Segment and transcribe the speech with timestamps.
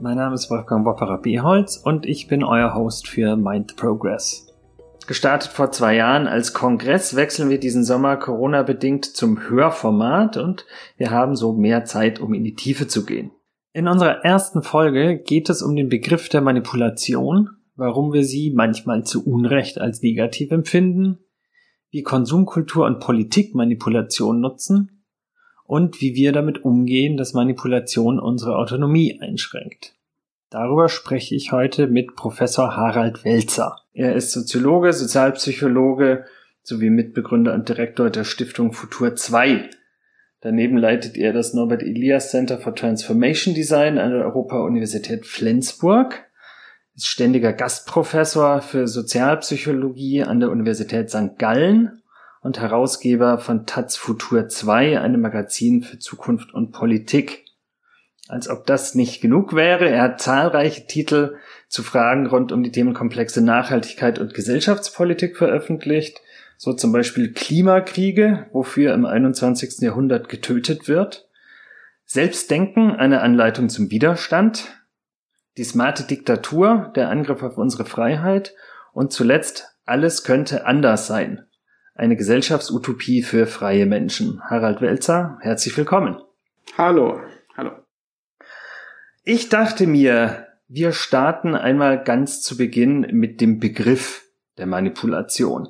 [0.00, 4.54] Mein Name ist Wolfgang Wopperer Beholz und ich bin euer Host für Mind Progress.
[5.06, 11.10] Gestartet vor zwei Jahren als Kongress wechseln wir diesen Sommer Corona-bedingt zum Hörformat und wir
[11.10, 13.30] haben so mehr Zeit, um in die Tiefe zu gehen.
[13.72, 19.04] In unserer ersten Folge geht es um den Begriff der Manipulation warum wir sie manchmal
[19.04, 21.18] zu Unrecht als negativ empfinden,
[21.90, 24.95] wie Konsumkultur und Politik Manipulation nutzen
[25.66, 29.94] und wie wir damit umgehen, dass Manipulation unsere Autonomie einschränkt.
[30.50, 33.80] Darüber spreche ich heute mit Professor Harald Welzer.
[33.92, 36.24] Er ist Soziologe, Sozialpsychologe
[36.62, 39.70] sowie Mitbegründer und Direktor der Stiftung Futur 2.
[40.40, 46.26] Daneben leitet er das Norbert Elias Center for Transformation Design an der Europa-Universität Flensburg
[46.96, 51.38] ist ständiger Gastprofessor für Sozialpsychologie an der Universität St.
[51.38, 52.02] Gallen
[52.46, 57.44] und Herausgeber von Taz Futur 2, einem Magazin für Zukunft und Politik.
[58.28, 62.70] Als ob das nicht genug wäre, er hat zahlreiche Titel zu Fragen rund um die
[62.70, 66.20] Themenkomplexe Nachhaltigkeit und Gesellschaftspolitik veröffentlicht,
[66.56, 69.80] so zum Beispiel Klimakriege, wofür im 21.
[69.80, 71.28] Jahrhundert getötet wird,
[72.04, 74.68] Selbstdenken, eine Anleitung zum Widerstand,
[75.56, 78.54] die smarte Diktatur, der Angriff auf unsere Freiheit
[78.92, 81.45] und zuletzt alles könnte anders sein.
[81.96, 84.42] Eine Gesellschaftsutopie für freie Menschen.
[84.44, 86.20] Harald Welzer, herzlich willkommen.
[86.76, 87.20] Hallo,
[87.56, 87.70] hallo.
[89.24, 94.24] Ich dachte mir, wir starten einmal ganz zu Beginn mit dem Begriff
[94.58, 95.68] der Manipulation.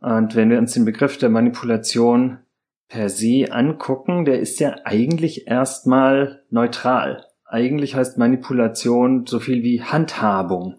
[0.00, 2.38] Und wenn wir uns den Begriff der Manipulation
[2.88, 9.82] per se angucken, der ist ja eigentlich erstmal neutral eigentlich heißt Manipulation so viel wie
[9.82, 10.78] Handhabung.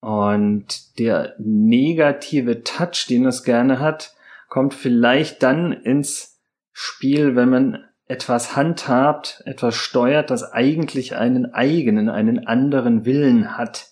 [0.00, 4.14] Und der negative Touch, den es gerne hat,
[4.48, 6.40] kommt vielleicht dann ins
[6.72, 13.88] Spiel, wenn man etwas handhabt, etwas steuert, das eigentlich einen eigenen, einen anderen Willen hat.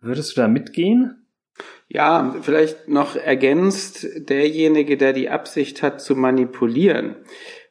[0.00, 1.26] Würdest du da mitgehen?
[1.88, 7.16] Ja, vielleicht noch ergänzt, derjenige, der die Absicht hat zu manipulieren,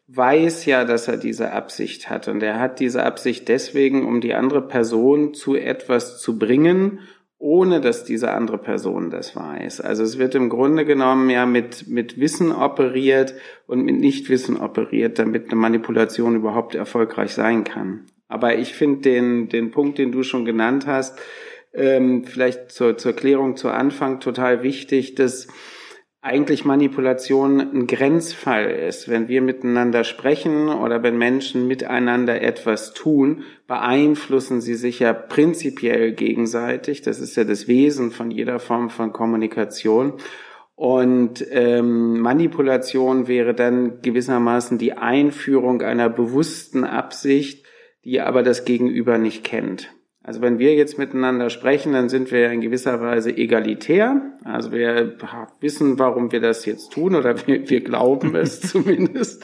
[0.08, 2.28] weiß ja, dass er diese Absicht hat.
[2.28, 7.00] Und er hat diese Absicht deswegen, um die andere Person zu etwas zu bringen,
[7.38, 9.82] ohne dass diese andere Person das weiß.
[9.82, 13.36] Also es wird im Grunde genommen ja mit, mit Wissen operiert
[13.68, 18.06] und mit Nichtwissen operiert, damit eine Manipulation überhaupt erfolgreich sein kann.
[18.28, 21.20] Aber ich finde den, den Punkt, den du schon genannt hast,
[21.74, 25.48] ähm, vielleicht zur, zur Klärung zu Anfang total wichtig, dass
[26.26, 29.08] eigentlich Manipulation ein Grenzfall ist.
[29.08, 36.14] Wenn wir miteinander sprechen oder wenn Menschen miteinander etwas tun, beeinflussen sie sich ja prinzipiell
[36.14, 37.04] gegenseitig.
[37.04, 40.14] Das ist ja das Wesen von jeder Form von Kommunikation.
[40.74, 47.68] Und ähm, Manipulation wäre dann gewissermaßen die Einführung einer bewussten Absicht,
[48.04, 49.95] die aber das Gegenüber nicht kennt.
[50.28, 54.22] Also wenn wir jetzt miteinander sprechen, dann sind wir in gewisser Weise egalitär.
[54.44, 55.18] Also wir
[55.60, 59.44] wissen, warum wir das jetzt tun oder wir, wir glauben es zumindest.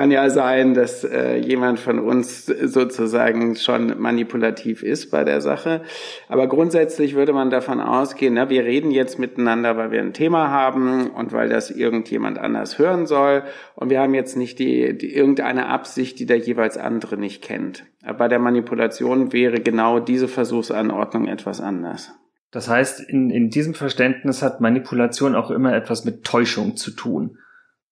[0.00, 5.82] Kann ja sein, dass äh, jemand von uns sozusagen schon manipulativ ist bei der Sache.
[6.26, 10.48] Aber grundsätzlich würde man davon ausgehen, na, wir reden jetzt miteinander, weil wir ein Thema
[10.48, 13.42] haben und weil das irgendjemand anders hören soll.
[13.74, 17.84] Und wir haben jetzt nicht die, die irgendeine Absicht, die der jeweils andere nicht kennt.
[18.02, 22.10] Aber bei der Manipulation wäre genau diese Versuchsanordnung etwas anders.
[22.50, 27.36] Das heißt, in, in diesem Verständnis hat Manipulation auch immer etwas mit Täuschung zu tun.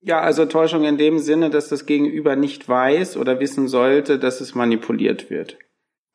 [0.00, 4.40] Ja, also Täuschung in dem Sinne, dass das Gegenüber nicht weiß oder wissen sollte, dass
[4.40, 5.58] es manipuliert wird.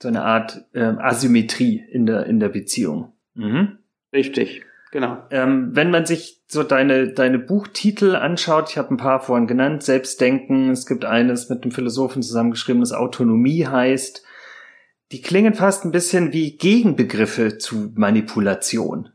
[0.01, 3.13] So eine Art äh, Asymmetrie in der, in der Beziehung.
[3.35, 3.79] Mhm.
[4.13, 5.23] Richtig, genau.
[5.31, 9.83] Ähm, wenn man sich so deine, deine Buchtitel anschaut, ich habe ein paar vorhin genannt,
[9.83, 14.23] Selbstdenken, es gibt eines mit einem Philosophen zusammengeschrieben, das Autonomie heißt,
[15.11, 19.09] die klingen fast ein bisschen wie Gegenbegriffe zu Manipulation.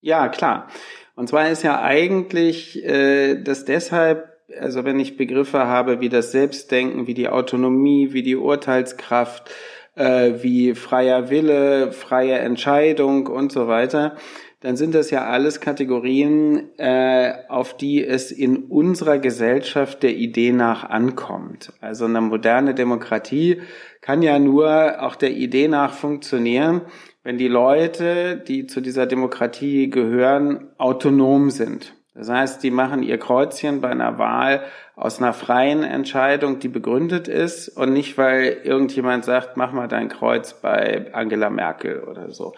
[0.00, 0.68] Ja, klar.
[1.16, 4.28] Und zwar ist ja eigentlich äh, das deshalb,
[4.60, 9.50] also wenn ich Begriffe habe wie das Selbstdenken, wie die Autonomie, wie die Urteilskraft,
[9.94, 14.16] äh, wie freier Wille, freie Entscheidung und so weiter,
[14.64, 20.52] dann sind das ja alles Kategorien, äh, auf die es in unserer Gesellschaft der Idee
[20.52, 21.74] nach ankommt.
[21.82, 23.60] Also eine moderne Demokratie
[24.00, 26.80] kann ja nur auch der Idee nach funktionieren,
[27.24, 31.94] wenn die Leute, die zu dieser Demokratie gehören, autonom sind.
[32.14, 34.62] Das heißt, die machen ihr Kreuzchen bei einer Wahl
[34.94, 40.08] aus einer freien Entscheidung, die begründet ist und nicht, weil irgendjemand sagt, mach mal dein
[40.08, 42.54] Kreuz bei Angela Merkel oder so.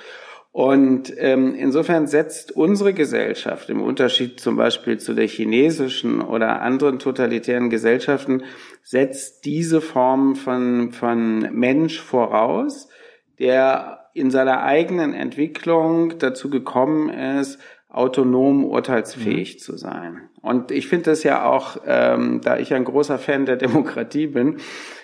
[0.53, 6.99] Und ähm, insofern setzt unsere Gesellschaft im Unterschied zum Beispiel zu der chinesischen oder anderen
[6.99, 8.43] totalitären Gesellschaften,
[8.83, 12.89] setzt diese Form von, von Mensch voraus,
[13.39, 19.59] der in seiner eigenen Entwicklung dazu gekommen ist, autonom urteilsfähig mhm.
[19.59, 20.29] zu sein.
[20.43, 24.59] Und ich finde das ja auch, ähm, da ich ein großer Fan der Demokratie bin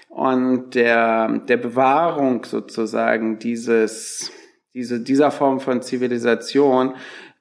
[0.08, 4.32] und der, der Bewahrung sozusagen dieses
[4.74, 6.94] diese, dieser Form von Zivilisation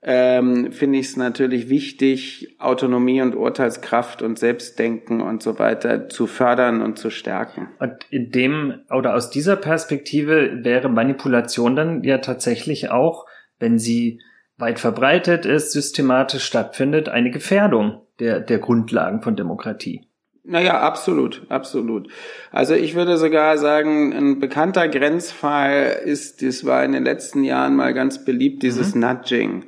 [0.03, 6.25] ähm, finde ich es natürlich wichtig, Autonomie und Urteilskraft und Selbstdenken und so weiter zu
[6.25, 7.69] fördern und zu stärken.
[7.79, 13.27] Und in dem oder aus dieser Perspektive wäre Manipulation dann ja tatsächlich auch,
[13.59, 14.19] wenn sie
[14.57, 20.07] weit verbreitet ist, systematisch stattfindet, eine Gefährdung der, der Grundlagen von Demokratie.
[20.43, 22.07] Naja, absolut, absolut.
[22.51, 27.75] Also ich würde sogar sagen, ein bekannter Grenzfall ist, das war in den letzten Jahren
[27.75, 29.01] mal ganz beliebt, dieses mhm.
[29.01, 29.65] Nudging.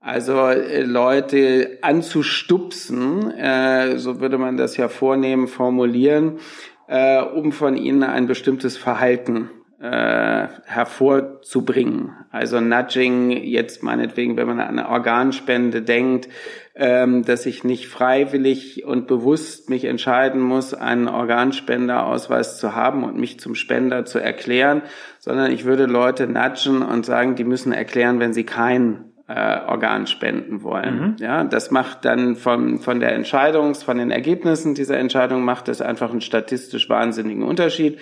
[0.00, 6.38] Also äh, Leute anzustupsen, äh, so würde man das ja vornehmen, formulieren,
[6.88, 9.50] äh, um von ihnen ein bestimmtes Verhalten
[9.82, 12.12] hervorzubringen.
[12.30, 16.28] Also Nudging, jetzt meinetwegen, wenn man an eine Organspende denkt,
[16.74, 23.16] ähm, dass ich nicht freiwillig und bewusst mich entscheiden muss, einen Organspenderausweis zu haben und
[23.16, 24.82] mich zum Spender zu erklären,
[25.18, 30.08] sondern ich würde Leute nudgen und sagen, die müssen erklären, wenn sie keinen äh, Organ
[30.08, 31.00] spenden wollen.
[31.00, 31.16] Mhm.
[31.20, 35.80] Ja, das macht dann von, von der Entscheidung, von den Ergebnissen dieser Entscheidung macht es
[35.80, 37.98] einfach einen statistisch wahnsinnigen Unterschied.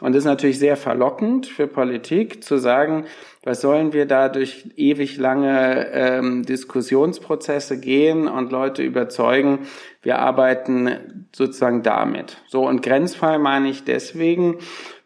[0.00, 3.04] Und ist natürlich sehr verlockend für Politik zu sagen,
[3.42, 9.60] was sollen wir da durch ewig lange ähm, Diskussionsprozesse gehen und Leute überzeugen,
[10.02, 12.38] wir arbeiten sozusagen damit.
[12.48, 14.56] So, und Grenzfall meine ich deswegen,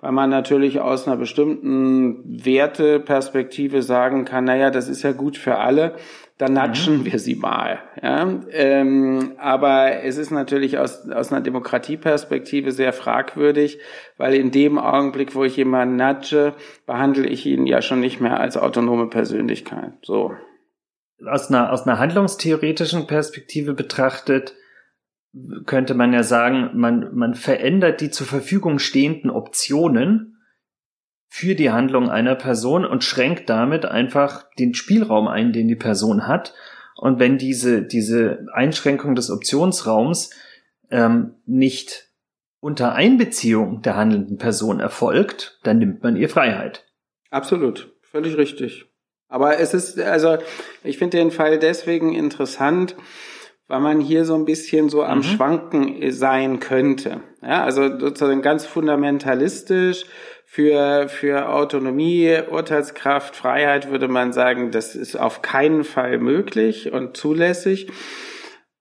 [0.04, 5.56] weil man natürlich aus einer bestimmten Werteperspektive sagen kann, naja, das ist ja gut für
[5.56, 5.94] alle,
[6.36, 6.56] dann mhm.
[6.56, 7.04] natschen mhm.
[7.06, 7.78] wir sie mal.
[8.02, 8.28] Ja?
[8.50, 13.78] Ähm, aber es ist natürlich aus, aus einer Demokratieperspektive sehr fragwürdig,
[14.18, 16.52] weil in dem Augenblick, wo ich jemanden natsche,
[16.84, 19.94] behandle ich ihn ja schon nicht mehr als autonome Persönlichkeit.
[20.02, 20.32] So.
[21.26, 24.54] Aus einer, aus einer handlungstheoretischen Perspektive betrachtet,
[25.66, 30.38] könnte man ja sagen, man, man verändert die zur Verfügung stehenden Optionen
[31.28, 36.28] für die Handlung einer Person und schränkt damit einfach den Spielraum ein, den die Person
[36.28, 36.54] hat.
[36.96, 40.30] Und wenn diese, diese Einschränkung des Optionsraums
[40.90, 42.10] ähm, nicht
[42.60, 46.86] unter Einbeziehung der handelnden Person erfolgt, dann nimmt man ihr Freiheit.
[47.30, 48.86] Absolut, völlig richtig.
[49.26, 50.38] Aber es ist, also
[50.84, 52.94] ich finde den Fall deswegen interessant,
[53.66, 55.22] weil man hier so ein bisschen so am mhm.
[55.22, 57.20] Schwanken sein könnte.
[57.42, 60.04] Ja, also sozusagen ganz fundamentalistisch
[60.44, 67.16] für, für Autonomie, Urteilskraft, Freiheit würde man sagen, das ist auf keinen Fall möglich und
[67.16, 67.90] zulässig.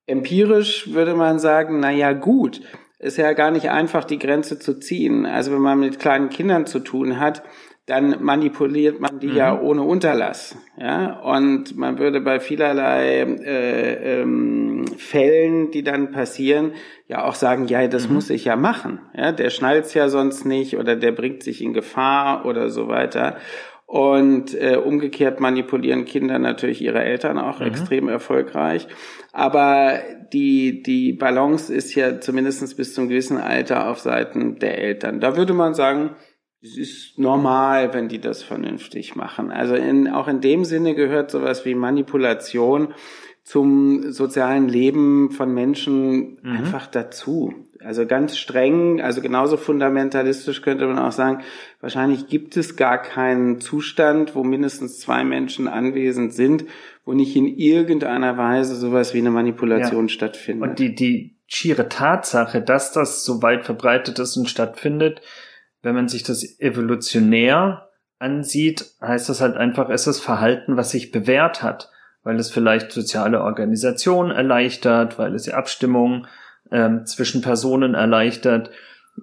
[0.05, 2.61] Empirisch würde man sagen, na ja, gut,
[2.99, 5.25] ist ja gar nicht einfach, die Grenze zu ziehen.
[5.25, 7.43] Also wenn man mit kleinen Kindern zu tun hat,
[7.85, 9.35] dann manipuliert man die mhm.
[9.35, 10.57] ja ohne Unterlass.
[10.77, 11.19] Ja?
[11.19, 16.71] Und man würde bei vielerlei äh, ähm, Fällen, die dann passieren,
[17.07, 18.15] ja auch sagen, ja, das mhm.
[18.15, 18.99] muss ich ja machen.
[19.15, 19.33] Ja?
[19.33, 23.35] Der schnallt's ja sonst nicht oder der bringt sich in Gefahr oder so weiter.
[23.85, 27.67] Und äh, umgekehrt manipulieren Kinder natürlich ihre Eltern auch mhm.
[27.67, 28.87] extrem erfolgreich.
[29.33, 29.99] Aber
[30.31, 35.19] die, die Balance ist ja zumindest bis zum gewissen Alter auf Seiten der Eltern.
[35.19, 36.11] Da würde man sagen,
[36.63, 39.51] es ist normal, wenn die das vernünftig machen.
[39.51, 42.93] Also in, auch in dem Sinne gehört sowas wie Manipulation
[43.43, 46.57] zum sozialen Leben von Menschen mhm.
[46.57, 47.53] einfach dazu.
[47.81, 51.43] Also ganz streng, also genauso fundamentalistisch könnte man auch sagen,
[51.81, 56.63] wahrscheinlich gibt es gar keinen Zustand, wo mindestens zwei Menschen anwesend sind,
[57.03, 60.13] wo nicht in irgendeiner Weise sowas wie eine Manipulation ja.
[60.13, 60.69] stattfindet.
[60.69, 65.19] Und die, die schiere Tatsache, dass das so weit verbreitet ist und stattfindet,
[65.83, 71.11] wenn man sich das evolutionär ansieht, heißt das halt einfach, es ist Verhalten, was sich
[71.11, 71.91] bewährt hat,
[72.23, 76.25] weil es vielleicht soziale Organisation erleichtert, weil es die Abstimmung
[76.71, 78.71] ähm, zwischen Personen erleichtert.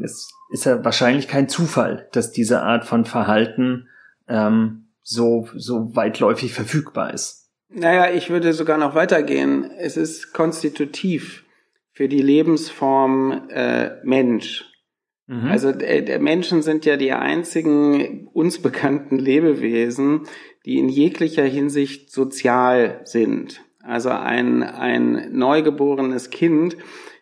[0.03, 3.89] Es ist ja wahrscheinlich kein Zufall, dass diese Art von Verhalten
[4.29, 7.49] ähm, so, so weitläufig verfügbar ist.
[7.71, 9.71] Naja, ich würde sogar noch weitergehen.
[9.79, 11.45] Es ist konstitutiv
[11.93, 14.70] für die Lebensform äh, Mensch.
[15.31, 15.47] Mhm.
[15.47, 20.23] Also äh, Menschen sind ja die einzigen uns bekannten Lebewesen,
[20.67, 23.63] die in jeglicher Hinsicht sozial sind.
[23.81, 26.77] Also ein, ein neugeborenes Kind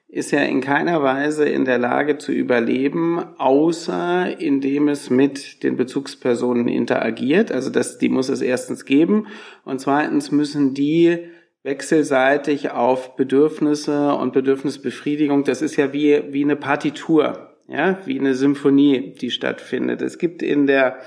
[0.09, 5.77] ist ja in keiner Weise in der Lage zu überleben, außer indem es mit den
[5.77, 7.53] Bezugspersonen interagiert.
[7.53, 9.27] Also das, die muss es erstens geben.
[9.67, 11.19] Und zweitens müssen die
[11.63, 18.35] wechselseitig auf Bedürfnisse und Bedürfnisbefriedigung, das ist ja wie, wie eine Partitur ja, wie eine
[18.35, 20.03] Symphonie, die stattfindet.
[20.03, 20.99] Es gibt in der,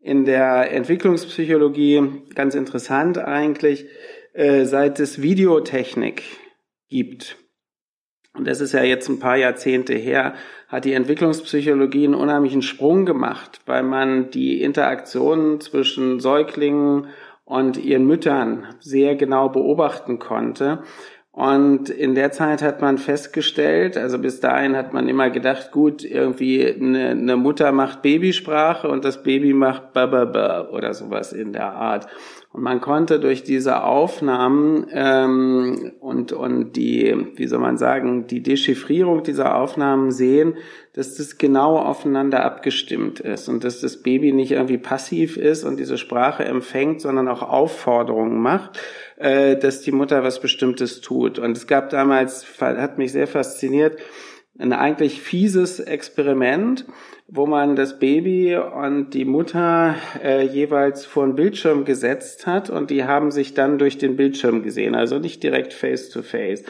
[0.00, 2.02] in der Entwicklungspsychologie,
[2.34, 3.86] ganz interessant eigentlich,
[4.34, 6.22] äh, seit es Videotechnik
[6.88, 7.38] gibt,
[8.34, 10.34] und das ist ja jetzt ein paar Jahrzehnte her,
[10.68, 17.08] hat die Entwicklungspsychologie einen unheimlichen Sprung gemacht, weil man die Interaktionen zwischen Säuglingen
[17.44, 20.82] und ihren Müttern sehr genau beobachten konnte
[21.36, 26.02] und in der Zeit hat man festgestellt, also bis dahin hat man immer gedacht, gut,
[26.02, 31.74] irgendwie eine, eine Mutter macht Babysprache und das Baby macht Bababa oder sowas in der
[31.74, 32.06] Art.
[32.54, 38.42] Und man konnte durch diese Aufnahmen ähm, und, und die, wie soll man sagen, die
[38.42, 40.54] Dechiffrierung dieser Aufnahmen sehen,
[40.94, 45.78] dass das genau aufeinander abgestimmt ist und dass das Baby nicht irgendwie passiv ist und
[45.78, 48.80] diese Sprache empfängt, sondern auch Aufforderungen macht,
[49.16, 51.38] äh, dass die Mutter was Bestimmtes tut.
[51.38, 53.98] Und es gab damals, hat mich sehr fasziniert,
[54.58, 56.86] ein eigentlich fieses Experiment,
[57.28, 62.90] wo man das Baby und die Mutter äh, jeweils vor einen Bildschirm gesetzt hat und
[62.90, 66.64] die haben sich dann durch den Bildschirm gesehen, also nicht direkt face to face.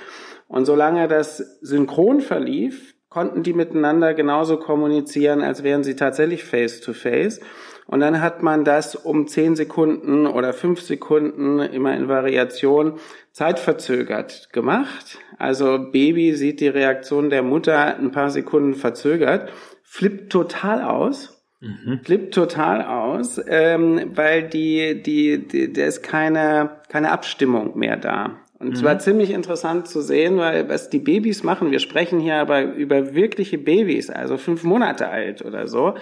[0.49, 6.81] Und solange das synchron verlief, konnten die miteinander genauso kommunizieren, als wären sie tatsächlich face
[6.81, 7.41] to face.
[7.87, 12.95] Und dann hat man das um zehn Sekunden oder fünf Sekunden immer in Variation
[13.33, 15.19] zeitverzögert gemacht.
[15.39, 19.53] Also Baby sieht die Reaktion der Mutter ein paar Sekunden verzögert,
[19.83, 21.33] flippt total aus.
[21.61, 22.01] Mhm.
[22.05, 28.37] Flippt total aus, ähm, weil die, die, die, da ist keine, keine Abstimmung mehr da.
[28.59, 28.73] Und mhm.
[28.75, 32.63] es war ziemlich interessant zu sehen, weil was die Babys machen, wir sprechen hier aber
[32.63, 35.95] über wirkliche Babys, also fünf Monate alt oder so,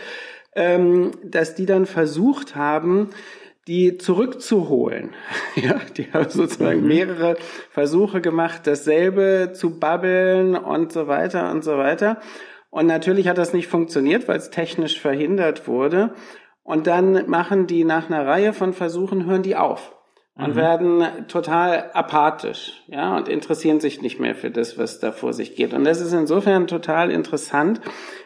[0.55, 3.11] ähm, dass die dann versucht haben,
[3.67, 5.15] die zurückzuholen.
[5.55, 6.89] ja, die haben sozusagen mhm.
[6.89, 7.37] mehrere
[7.71, 12.21] Versuche gemacht, dasselbe zu babbeln und so weiter und so weiter.
[12.71, 16.15] Und natürlich hat das nicht funktioniert, weil es technisch verhindert wurde.
[16.63, 19.95] Und dann machen die nach einer Reihe von Versuchen, hören die auf
[20.37, 20.57] und mhm.
[20.57, 25.55] werden total apathisch, ja, und interessieren sich nicht mehr für das, was da vor sich
[25.55, 25.73] geht.
[25.73, 27.81] Und das ist insofern total interessant,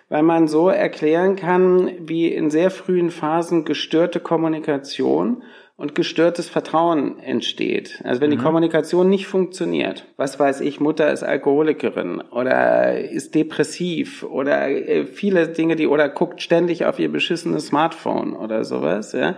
[0.08, 5.42] weil man so erklären kann, wie in sehr frühen Phasen gestörte Kommunikation
[5.78, 8.02] und gestörtes Vertrauen entsteht.
[8.04, 8.36] Also wenn mhm.
[8.36, 15.06] die Kommunikation nicht funktioniert, was weiß ich, Mutter ist Alkoholikerin oder ist depressiv oder äh,
[15.06, 19.36] viele Dinge, die oder guckt ständig auf ihr beschissenes Smartphone oder sowas, ja,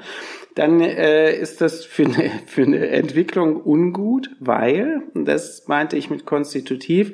[0.55, 6.25] dann äh, ist das für eine, für eine Entwicklung ungut, weil, das meinte ich mit
[6.25, 7.13] konstitutiv,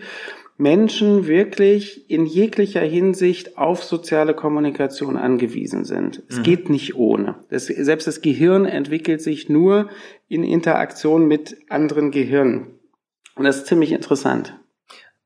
[0.59, 6.23] Menschen wirklich in jeglicher Hinsicht auf soziale Kommunikation angewiesen sind.
[6.29, 6.43] Es mhm.
[6.45, 7.37] geht nicht ohne.
[7.51, 9.91] Das, selbst das Gehirn entwickelt sich nur
[10.29, 12.79] in Interaktion mit anderen Gehirnen.
[13.35, 14.59] Und das ist ziemlich interessant.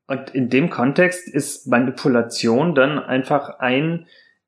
[0.08, 4.06] Und in dem Kontext ist Manipulation dann einfach ein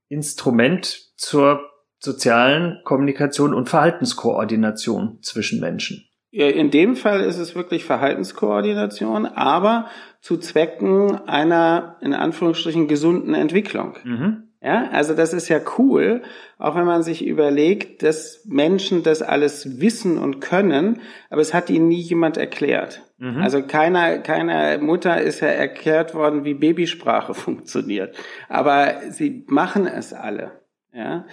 [0.09, 1.61] Instrument zur
[2.01, 6.09] sozialen Kommunikation und Verhaltenskoordination zwischen Menschen.
[6.33, 9.89] In dem Fall ist es wirklich Verhaltenskoordination, aber
[10.21, 13.99] zu Zwecken einer, in Anführungsstrichen, gesunden Entwicklung.
[14.03, 14.45] Mhm.
[14.63, 16.23] Ja, also das ist ja cool,
[16.57, 21.69] auch wenn man sich überlegt, dass Menschen das alles wissen und können, aber es hat
[21.69, 23.03] ihnen nie jemand erklärt.
[23.19, 23.43] Mhm.
[23.43, 28.17] Also keiner, keiner Mutter ist ja erklärt worden, wie Babysprache funktioniert.
[28.49, 30.63] Aber sie machen es alle.
[30.95, 31.27] Ja.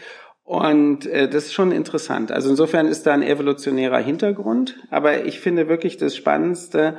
[0.50, 2.32] Und äh, das ist schon interessant.
[2.32, 4.78] Also insofern ist da ein evolutionärer Hintergrund.
[4.90, 6.98] Aber ich finde wirklich das Spannendste,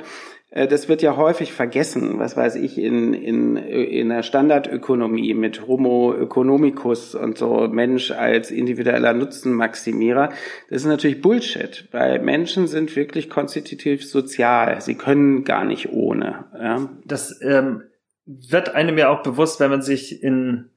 [0.51, 5.67] äh, das wird ja häufig vergessen, was weiß ich, in, in, in der Standardökonomie mit
[5.67, 10.29] Homo economicus und so Mensch als individueller Nutzenmaximierer.
[10.69, 14.79] Das ist natürlich Bullshit, weil Menschen sind wirklich konstitutiv sozial.
[14.79, 16.45] Sie können gar nicht ohne.
[16.57, 16.89] Ja?
[17.03, 17.81] Das ähm,
[18.25, 20.69] wird einem ja auch bewusst, wenn man sich in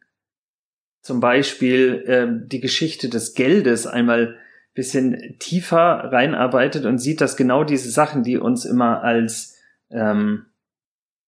[1.04, 4.38] zum Beispiel ähm, die Geschichte des Geldes einmal
[4.72, 9.58] bisschen tiefer reinarbeitet und sieht, dass genau diese Sachen, die uns immer als
[9.90, 10.46] ähm,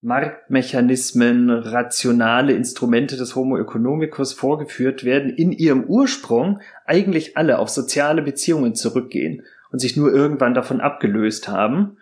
[0.01, 8.23] Marktmechanismen, rationale Instrumente des Homo economicus vorgeführt werden, in ihrem Ursprung eigentlich alle auf soziale
[8.23, 11.99] Beziehungen zurückgehen und sich nur irgendwann davon abgelöst haben,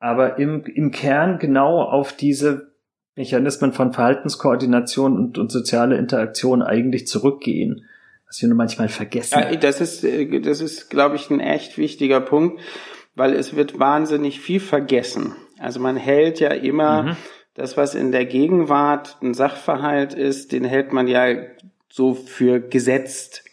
[0.00, 2.73] aber im, im Kern genau auf diese
[3.16, 7.86] Mechanismen von Verhaltenskoordination und, und soziale Interaktion eigentlich zurückgehen,
[8.26, 9.38] was wir nur manchmal vergessen.
[9.38, 12.60] Ja, das ist, äh, das ist, glaube ich, ein echt wichtiger Punkt,
[13.14, 15.34] weil es wird wahnsinnig viel vergessen.
[15.58, 17.16] Also man hält ja immer mhm.
[17.54, 21.36] das, was in der Gegenwart ein Sachverhalt ist, den hält man ja
[21.88, 23.43] so für gesetzt.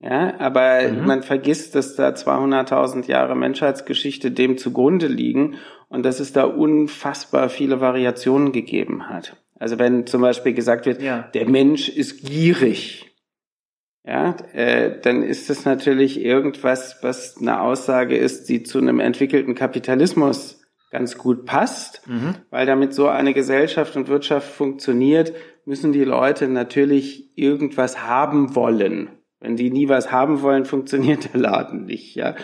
[0.00, 1.06] Ja, aber mhm.
[1.06, 5.56] man vergisst, dass da 200.000 Jahre Menschheitsgeschichte dem zugrunde liegen
[5.88, 9.36] und dass es da unfassbar viele Variationen gegeben hat.
[9.58, 11.22] Also wenn zum Beispiel gesagt wird, ja.
[11.34, 13.08] der Mensch ist gierig,
[14.04, 19.54] ja, äh, dann ist das natürlich irgendwas, was eine Aussage ist, die zu einem entwickelten
[19.54, 22.36] Kapitalismus ganz gut passt, mhm.
[22.50, 25.34] weil damit so eine Gesellschaft und Wirtschaft funktioniert,
[25.66, 29.10] müssen die Leute natürlich irgendwas haben wollen.
[29.40, 32.34] Wenn die nie was haben wollen, funktioniert der Laden nicht, ja.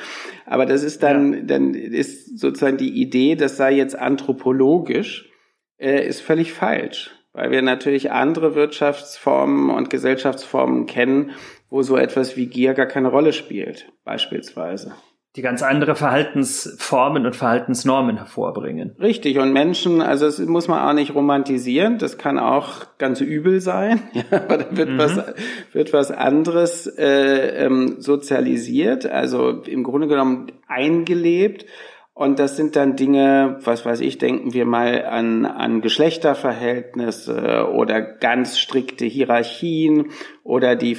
[0.47, 1.41] Aber das ist dann, ja.
[1.43, 5.31] dann ist sozusagen die Idee, das sei jetzt anthropologisch,
[5.79, 7.11] äh, ist völlig falsch.
[7.33, 11.33] Weil wir natürlich andere Wirtschaftsformen und Gesellschaftsformen kennen,
[11.69, 14.95] wo so etwas wie Gier gar keine Rolle spielt, beispielsweise
[15.37, 18.95] die ganz andere Verhaltensformen und Verhaltensnormen hervorbringen.
[19.01, 23.61] Richtig, und Menschen, also das muss man auch nicht romantisieren, das kann auch ganz übel
[23.61, 24.99] sein, ja, aber da wird, mhm.
[24.99, 25.21] was,
[25.73, 31.67] wird was anderes äh, ähm, sozialisiert, also im Grunde genommen eingelebt
[32.17, 38.01] und das sind dann Dinge, was weiß ich, denken wir mal an, an Geschlechterverhältnisse oder
[38.03, 40.11] ganz strikte Hierarchien
[40.45, 40.97] oder die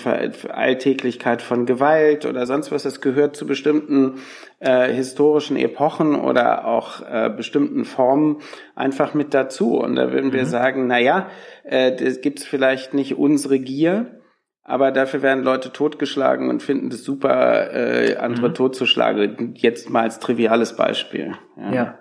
[0.50, 2.84] Alltäglichkeit von Gewalt oder sonst was.
[2.84, 4.16] Das gehört zu bestimmten
[4.60, 8.42] äh, historischen Epochen oder auch äh, bestimmten Formen
[8.76, 9.78] einfach mit dazu.
[9.78, 10.34] Und da würden mhm.
[10.34, 11.30] wir sagen, na ja,
[11.64, 14.15] äh, das gibt's vielleicht nicht unsere Gier,
[14.68, 18.56] aber dafür werden Leute totgeschlagen und finden es super, äh, andere mhm.
[18.56, 19.54] totzuschlagen.
[19.56, 21.34] Jetzt mal als triviales Beispiel.
[21.56, 21.74] Ja.
[21.74, 22.00] ja.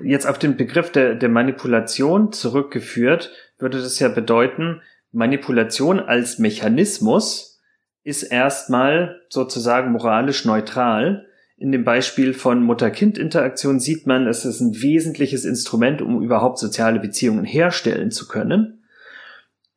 [0.00, 7.60] Jetzt auf den Begriff der, der Manipulation zurückgeführt, würde das ja bedeuten, Manipulation als Mechanismus
[8.04, 11.26] ist erstmal sozusagen moralisch neutral.
[11.56, 17.00] In dem Beispiel von Mutter-Kind-Interaktion sieht man, es ist ein wesentliches Instrument, um überhaupt soziale
[17.00, 18.79] Beziehungen herstellen zu können.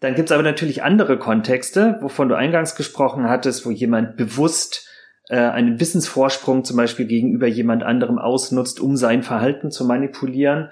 [0.04, 4.90] Dann gibt's aber natürlich andere Kontexte, wovon du eingangs gesprochen hattest, wo jemand bewusst
[5.30, 10.72] äh, einen Wissensvorsprung zum Beispiel gegenüber jemand anderem ausnutzt, um sein Verhalten zu manipulieren,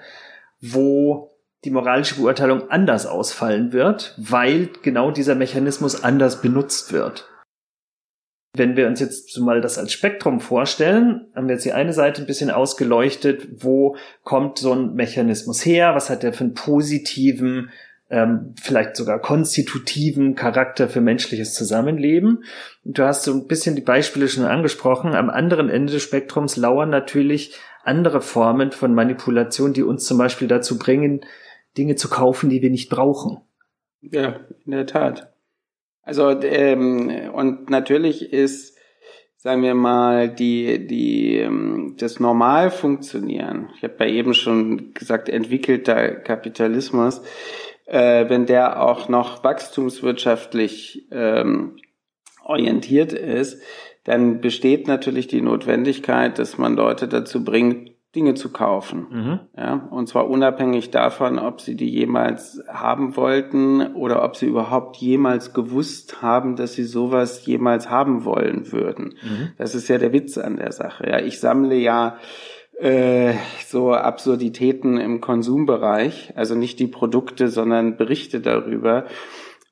[0.60, 1.30] wo
[1.64, 7.26] die moralische Beurteilung anders ausfallen wird, weil genau dieser Mechanismus anders benutzt wird.
[8.54, 12.20] Wenn wir uns jetzt mal das als Spektrum vorstellen, haben wir jetzt die eine Seite
[12.20, 17.70] ein bisschen ausgeleuchtet, wo kommt so ein Mechanismus her, was hat der für einen positiven
[18.12, 22.44] ähm, vielleicht sogar konstitutiven Charakter für menschliches Zusammenleben.
[22.84, 25.14] Du hast so ein bisschen die Beispiele schon angesprochen.
[25.14, 30.46] Am anderen Ende des Spektrums lauern natürlich andere Formen von Manipulation, die uns zum Beispiel
[30.46, 31.24] dazu bringen,
[31.78, 33.38] Dinge zu kaufen, die wir nicht brauchen.
[34.02, 35.32] Ja, in der Tat.
[36.02, 38.76] Also ähm, und natürlich ist,
[39.38, 43.70] sagen wir mal, die die ähm, das normal funktionieren.
[43.76, 47.22] Ich habe ja eben schon gesagt, entwickelter Kapitalismus
[47.92, 51.76] äh, wenn der auch noch wachstumswirtschaftlich ähm,
[52.42, 53.62] orientiert ist,
[54.04, 59.06] dann besteht natürlich die Notwendigkeit, dass man Leute dazu bringt, Dinge zu kaufen.
[59.10, 59.40] Mhm.
[59.56, 64.96] Ja, und zwar unabhängig davon, ob sie die jemals haben wollten oder ob sie überhaupt
[64.96, 69.14] jemals gewusst haben, dass sie sowas jemals haben wollen würden.
[69.22, 69.52] Mhm.
[69.56, 71.08] Das ist ja der Witz an der Sache.
[71.08, 72.18] Ja, ich sammle ja
[72.82, 79.06] äh, so Absurditäten im Konsumbereich, also nicht die Produkte, sondern Berichte darüber.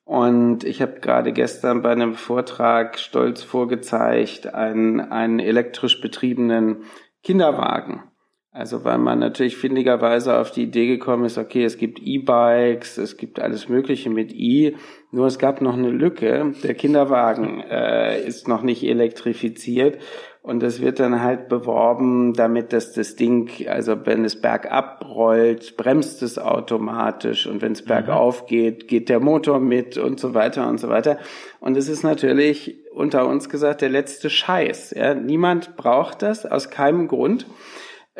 [0.05, 6.85] Und ich habe gerade gestern bei einem Vortrag stolz vorgezeigt einen, einen elektrisch betriebenen
[7.23, 8.05] Kinderwagen.
[8.53, 13.17] Also weil man natürlich findigerweise auf die Idee gekommen ist, okay, es gibt E-Bikes, es
[13.17, 14.75] gibt alles Mögliche mit E,
[15.13, 16.53] nur es gab noch eine Lücke.
[16.65, 19.99] Der Kinderwagen äh, ist noch nicht elektrifiziert
[20.43, 25.77] und es wird dann halt beworben, damit dass das Ding, also wenn es bergab rollt,
[25.77, 27.89] bremst es automatisch und wenn es mhm.
[27.89, 31.19] bergauf geht, geht der Motor mit und so weiter und so weiter.
[31.61, 34.93] Und es ist natürlich unter uns gesagt der letzte Scheiß.
[34.97, 35.15] Ja?
[35.15, 37.47] Niemand braucht das aus keinem Grund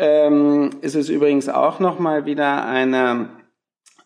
[0.01, 3.29] ähm, ist es übrigens auch nochmal wieder eine,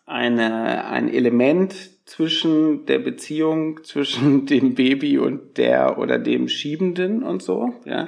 [0.05, 1.73] eine, ein Element
[2.05, 8.07] zwischen der Beziehung zwischen dem Baby und der oder dem Schiebenden und so, ja.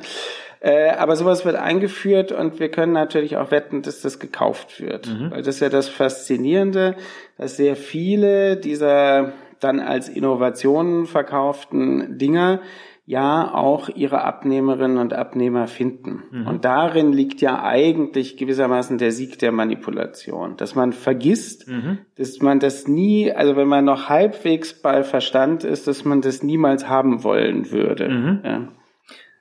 [0.59, 5.07] Äh, aber sowas wird eingeführt und wir können natürlich auch wetten, dass das gekauft wird.
[5.07, 5.29] Mhm.
[5.29, 6.95] Weil das ist ja das Faszinierende,
[7.37, 12.61] dass sehr viele dieser dann als Innovationen verkauften Dinger
[13.07, 16.23] ja auch ihre Abnehmerinnen und Abnehmer finden.
[16.29, 16.45] Mhm.
[16.45, 21.99] Und darin liegt ja eigentlich gewissermaßen der Sieg der Manipulation, dass man vergisst, mhm.
[22.17, 26.43] dass man das nie, also wenn man noch halbwegs bei Verstand ist, dass man das
[26.43, 28.09] niemals haben wollen würde.
[28.09, 28.41] Mhm.
[28.43, 28.67] Ja.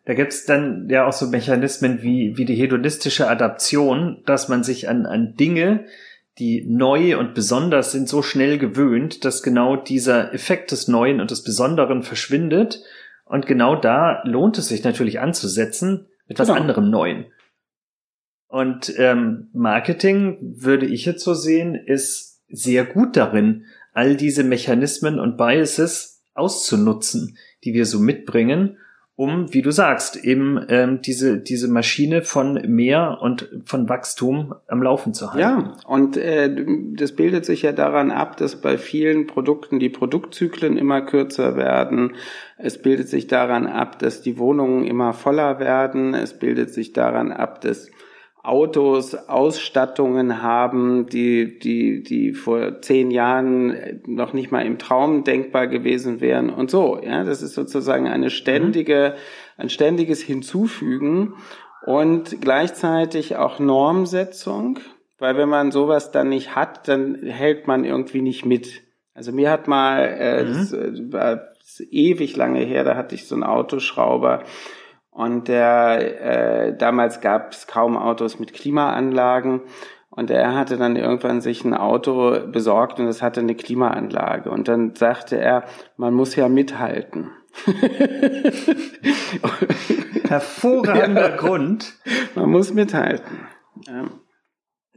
[0.05, 4.89] Da gibt's dann ja auch so Mechanismen wie, wie die hedonistische Adaption, dass man sich
[4.89, 5.87] an, an Dinge,
[6.39, 11.33] die neu und besonders sind, so schnell gewöhnt, dass genau dieser Effekt des Neuen und
[11.33, 12.85] des Besonderen verschwindet
[13.27, 16.61] und genau da lohnt es sich natürlich anzusetzen mit was genau.
[16.61, 17.27] anderem Neuen.
[18.49, 25.19] Und ähm, Marketing, würde ich jetzt so sehen, ist sehr gut darin, all diese Mechanismen
[25.19, 28.79] und Biases auszunutzen, die wir so mitbringen
[29.17, 34.83] um, wie du sagst, eben ähm, diese, diese Maschine von mehr und von Wachstum am
[34.83, 35.41] Laufen zu halten.
[35.41, 36.55] Ja, und äh,
[36.95, 42.13] das bildet sich ja daran ab, dass bei vielen Produkten die Produktzyklen immer kürzer werden.
[42.59, 46.13] Es bildet sich daran ab, dass die Wohnungen immer voller werden.
[46.13, 47.91] Es bildet sich daran ab, dass
[48.47, 55.67] Autos Ausstattungen haben, die, die, die vor zehn Jahren noch nicht mal im Traum denkbar
[55.67, 57.01] gewesen wären und so.
[57.03, 59.17] Ja, das ist sozusagen eine ständige,
[59.57, 61.35] ein ständiges Hinzufügen
[61.87, 64.79] und gleichzeitig auch Normsetzung,
[65.19, 68.83] weil wenn man sowas dann nicht hat, dann hält man irgendwie nicht mit.
[69.15, 70.49] Also mir hat mal, äh, mhm.
[70.49, 71.41] das, äh, war
[71.91, 74.45] ewig lange her, da hatte ich so einen Autoschrauber,
[75.17, 79.63] und der, äh, damals gab es kaum Autos mit Klimaanlagen.
[80.11, 84.51] Und er hatte dann irgendwann sich ein Auto besorgt und es hatte eine Klimaanlage.
[84.51, 85.65] Und dann sagte er,
[85.97, 87.31] man muss ja mithalten.
[90.29, 91.37] Hervorragender ja.
[91.37, 91.95] Grund.
[92.35, 93.47] Man muss mithalten.
[93.87, 94.05] Ja.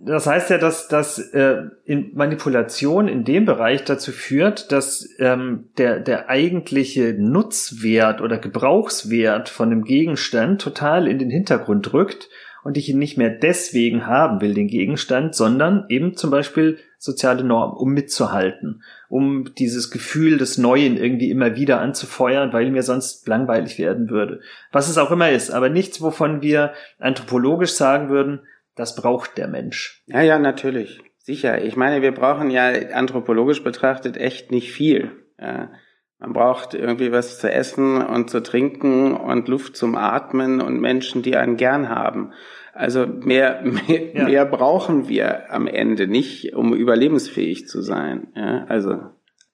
[0.02, 5.70] Das heißt ja, dass, dass äh, in Manipulation in dem Bereich dazu führt, dass ähm,
[5.78, 12.30] der, der eigentliche Nutzwert oder Gebrauchswert von dem Gegenstand total in den Hintergrund rückt
[12.64, 17.44] und ich ihn nicht mehr deswegen haben will, den Gegenstand, sondern eben zum Beispiel soziale
[17.44, 23.28] Normen, um mitzuhalten, um dieses Gefühl des Neuen irgendwie immer wieder anzufeuern, weil mir sonst
[23.28, 24.42] langweilig werden würde.
[24.72, 28.42] Was es auch immer ist, aber nichts, wovon wir anthropologisch sagen würden,
[28.76, 30.04] das braucht der Mensch.
[30.08, 31.02] Ja, ja, natürlich.
[31.18, 31.64] Sicher.
[31.64, 35.12] Ich meine, wir brauchen ja anthropologisch betrachtet echt nicht viel.
[35.40, 35.72] Ja.
[36.20, 41.22] Man braucht irgendwie was zu essen und zu trinken und Luft zum Atmen und Menschen,
[41.22, 42.34] die einen gern haben.
[42.74, 44.24] Also mehr, mehr, ja.
[44.26, 48.28] mehr brauchen wir am Ende nicht, um überlebensfähig zu sein.
[48.36, 49.00] Ja, also.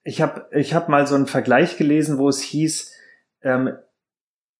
[0.02, 2.92] Ich habe ich hab mal so einen Vergleich gelesen, wo es hieß,
[3.42, 3.70] ähm,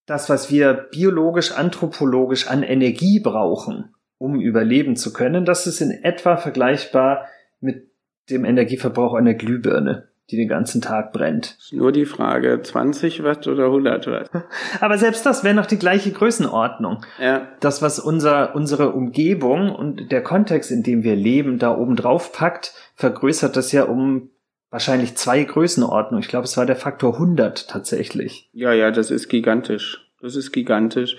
[0.07, 5.45] das, was wir biologisch, anthropologisch an Energie brauchen, um überleben zu können.
[5.45, 7.27] Das ist in etwa vergleichbar
[7.61, 7.91] mit
[8.31, 11.57] dem Energieverbrauch einer Glühbirne, die den ganzen Tag brennt.
[11.71, 14.31] Nur die Frage, 20 Watt oder 100 Watt?
[14.81, 17.05] Aber selbst das wäre noch die gleiche Größenordnung.
[17.21, 17.49] Ja.
[17.61, 22.33] Das, was unser, unsere Umgebung und der Kontext, in dem wir leben, da oben drauf
[22.33, 24.31] packt, vergrößert das ja um
[24.71, 26.23] wahrscheinlich zwei Größenordnungen.
[26.23, 28.51] Ich glaube, es war der Faktor 100 tatsächlich.
[28.53, 30.07] Ja, ja, das ist gigantisch.
[30.21, 31.17] Das ist gigantisch.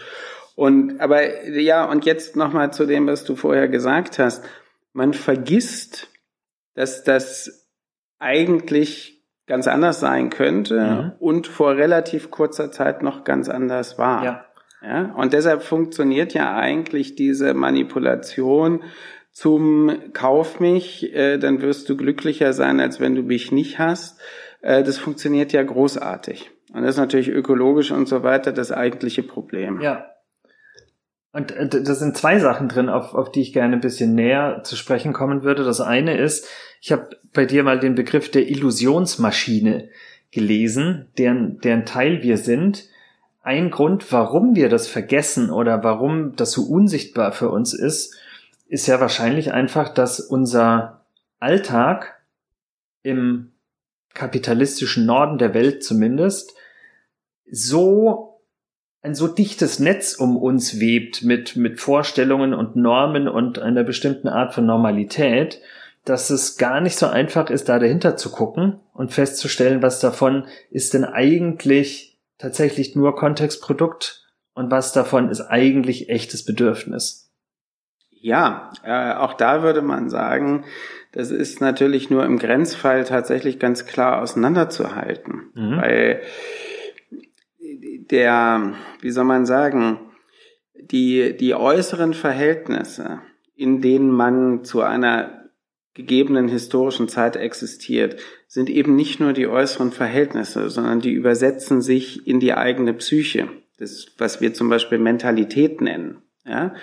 [0.58, 4.44] Und aber ja, und jetzt nochmal zu dem, was du vorher gesagt hast.
[4.92, 6.10] Man vergisst,
[6.74, 7.70] dass das
[8.18, 11.12] eigentlich ganz anders sein könnte mhm.
[11.20, 14.26] und vor relativ kurzer Zeit noch ganz anders war.
[14.26, 14.46] Ja.
[14.82, 18.84] Ja, und deshalb funktioniert ja eigentlich diese Manipulation
[19.32, 24.20] zum Kauf mich, äh, dann wirst du glücklicher sein, als wenn du mich nicht hast.
[24.62, 26.50] Äh, das funktioniert ja großartig.
[26.74, 29.82] Und das ist natürlich ökologisch und so weiter das eigentliche Problem.
[29.82, 30.06] Ja,
[31.38, 34.62] und äh, da sind zwei Sachen drin, auf, auf die ich gerne ein bisschen näher
[34.64, 35.64] zu sprechen kommen würde.
[35.64, 36.48] Das eine ist,
[36.82, 39.90] ich habe bei dir mal den Begriff der Illusionsmaschine
[40.32, 42.86] gelesen, deren, deren Teil wir sind.
[43.44, 48.16] Ein Grund, warum wir das vergessen oder warum das so unsichtbar für uns ist,
[48.68, 51.06] ist ja wahrscheinlich einfach, dass unser
[51.40, 52.20] Alltag
[53.04, 53.52] im
[54.16, 56.56] kapitalistischen Norden der Welt zumindest
[57.50, 58.27] so
[59.08, 64.28] ein so dichtes Netz um uns webt mit, mit Vorstellungen und Normen und einer bestimmten
[64.28, 65.62] Art von Normalität,
[66.04, 70.46] dass es gar nicht so einfach ist, da dahinter zu gucken und festzustellen, was davon
[70.70, 77.32] ist denn eigentlich tatsächlich nur Kontextprodukt und was davon ist eigentlich echtes Bedürfnis.
[78.10, 80.66] Ja, äh, auch da würde man sagen,
[81.14, 85.78] das ist natürlich nur im Grenzfall tatsächlich ganz klar auseinanderzuhalten, mhm.
[85.78, 86.22] weil
[88.12, 90.00] der, wie soll man sagen,
[90.74, 93.22] die, die äußeren Verhältnisse,
[93.56, 95.50] in denen man zu einer
[95.94, 102.28] gegebenen historischen Zeit existiert, sind eben nicht nur die äußeren Verhältnisse, sondern die übersetzen sich
[102.28, 103.50] in die eigene Psyche.
[103.80, 106.22] Das, was wir zum Beispiel Mentalität nennen.
[106.46, 106.76] Ja?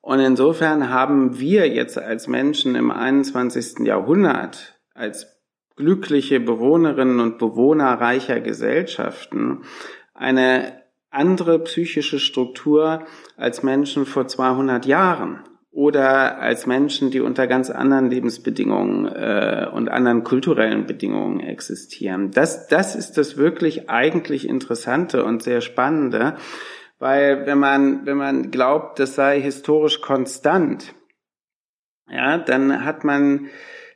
[0.00, 3.86] Und insofern haben wir jetzt als Menschen im 21.
[3.86, 5.38] Jahrhundert, als
[5.76, 9.62] glückliche Bewohnerinnen und Bewohner reicher Gesellschaften,
[10.18, 17.70] eine andere psychische Struktur als Menschen vor 200 Jahren oder als Menschen, die unter ganz
[17.70, 22.30] anderen Lebensbedingungen äh, und anderen kulturellen Bedingungen existieren.
[22.32, 26.36] Das, das ist das wirklich eigentlich Interessante und sehr Spannende,
[26.98, 30.94] weil wenn man, wenn man glaubt, das sei historisch konstant,
[32.10, 33.48] ja, dann hat man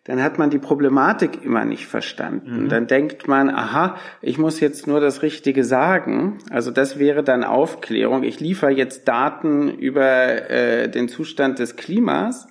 [0.05, 2.65] dann hat man die Problematik immer nicht verstanden.
[2.65, 2.69] Mhm.
[2.69, 6.39] Dann denkt man, aha, ich muss jetzt nur das Richtige sagen.
[6.51, 8.25] Also das wäre dann Aufklärung.
[8.25, 12.49] Ich liefere jetzt Daten über äh, den Zustand des Klimas.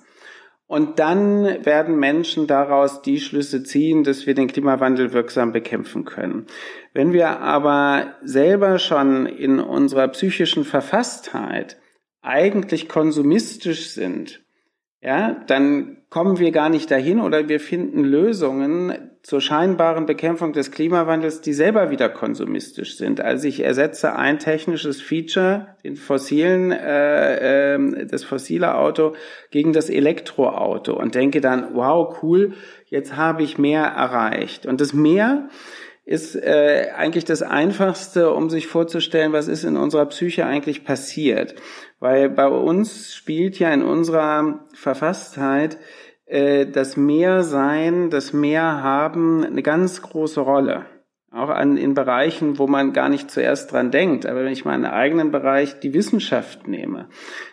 [0.66, 6.46] Und dann werden Menschen daraus die Schlüsse ziehen, dass wir den Klimawandel wirksam bekämpfen können.
[6.94, 11.76] Wenn wir aber selber schon in unserer psychischen Verfasstheit
[12.22, 14.40] eigentlich konsumistisch sind,
[15.02, 20.70] ja, dann kommen wir gar nicht dahin oder wir finden Lösungen zur scheinbaren Bekämpfung des
[20.70, 23.22] Klimawandels, die selber wieder konsumistisch sind.
[23.22, 29.14] Also ich ersetze ein technisches Feature, den fossilen, äh, äh, das fossile Auto
[29.50, 32.52] gegen das Elektroauto und denke dann, wow, cool,
[32.90, 34.66] jetzt habe ich mehr erreicht.
[34.66, 35.48] Und das mehr
[36.04, 41.54] ist äh, eigentlich das Einfachste, um sich vorzustellen, was ist in unserer Psyche eigentlich passiert.
[42.00, 45.78] Weil bei uns spielt ja in unserer Verfasstheit
[46.26, 50.86] äh, das Mehrsein, das Mehrhaben eine ganz große Rolle.
[51.30, 54.26] Auch an, in Bereichen, wo man gar nicht zuerst dran denkt.
[54.26, 57.08] Aber wenn ich meinen eigenen Bereich, die Wissenschaft nehme,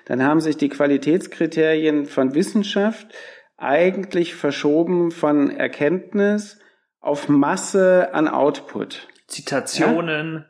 [0.05, 3.07] dann haben sich die Qualitätskriterien von Wissenschaft
[3.57, 6.59] eigentlich verschoben von Erkenntnis
[6.99, 9.07] auf Masse an Output.
[9.27, 10.33] Zitationen.
[10.33, 10.45] Ja?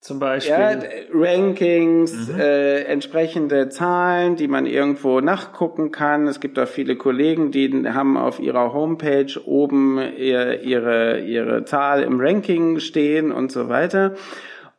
[0.00, 0.52] Zum Beispiel.
[0.52, 0.78] Ja,
[1.12, 2.38] Rankings, mhm.
[2.38, 6.28] äh, entsprechende Zahlen, die man irgendwo nachgucken kann.
[6.28, 12.04] Es gibt auch viele Kollegen, die haben auf ihrer Homepage oben ihr, ihre, ihre Zahl
[12.04, 14.14] im Ranking stehen und so weiter.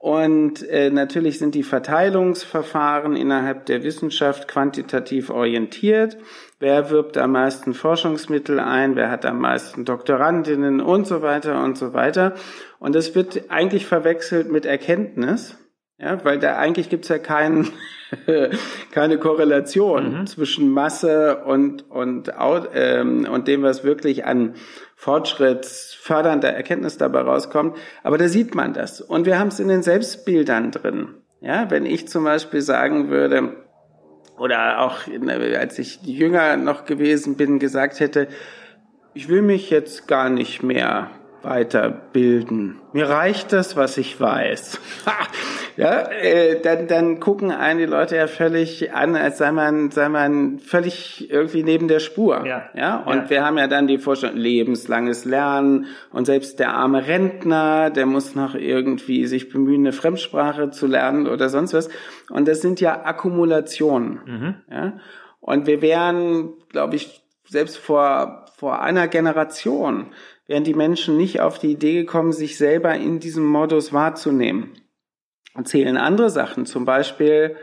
[0.02, 6.16] Und äh, natürlich sind die Verteilungsverfahren innerhalb der Wissenschaft quantitativ orientiert.
[6.58, 8.96] Wer wirbt am meisten Forschungsmittel ein?
[8.96, 12.36] Wer hat am meisten Doktorandinnen und so weiter und so weiter?
[12.80, 15.58] Und das wird eigentlich verwechselt mit Erkenntnis,
[15.98, 17.68] ja, weil da eigentlich gibt's ja keinen,
[18.92, 20.28] keine Korrelation mhm.
[20.28, 22.32] zwischen Masse und, und,
[22.74, 24.56] ähm, und dem, was wirklich an
[25.00, 27.78] fortschrittsfördernder Erkenntnis dabei rauskommt.
[28.04, 29.00] Aber da sieht man das.
[29.00, 31.16] Und wir haben es in den Selbstbildern drin.
[31.40, 33.56] Ja, wenn ich zum Beispiel sagen würde,
[34.38, 35.08] oder auch
[35.58, 38.28] als ich jünger noch gewesen bin, gesagt hätte,
[39.14, 41.10] ich will mich jetzt gar nicht mehr
[41.42, 42.80] weiterbilden.
[42.94, 44.80] Mir reicht das, was ich weiß.
[45.78, 50.10] ja, äh, dann, dann gucken einen die Leute ja völlig an, als sei man, sei
[50.10, 52.46] man völlig irgendwie neben der Spur.
[52.46, 52.70] Ja.
[52.74, 52.98] ja?
[52.98, 53.30] Und ja.
[53.30, 58.36] wir haben ja dann die Vorstellung, lebenslanges Lernen und selbst der arme Rentner, der muss
[58.36, 61.90] noch irgendwie sich bemühen, eine Fremdsprache zu lernen oder sonst was.
[62.30, 64.20] Und das sind ja Akkumulationen.
[64.26, 64.56] Mhm.
[64.70, 64.94] Ja?
[65.40, 70.08] Und wir wären, glaube ich, selbst vor, vor einer Generation
[70.50, 74.72] wären die Menschen nicht auf die Idee gekommen, sich selber in diesem Modus wahrzunehmen.
[75.54, 77.56] Und zählen andere Sachen, zum Beispiel,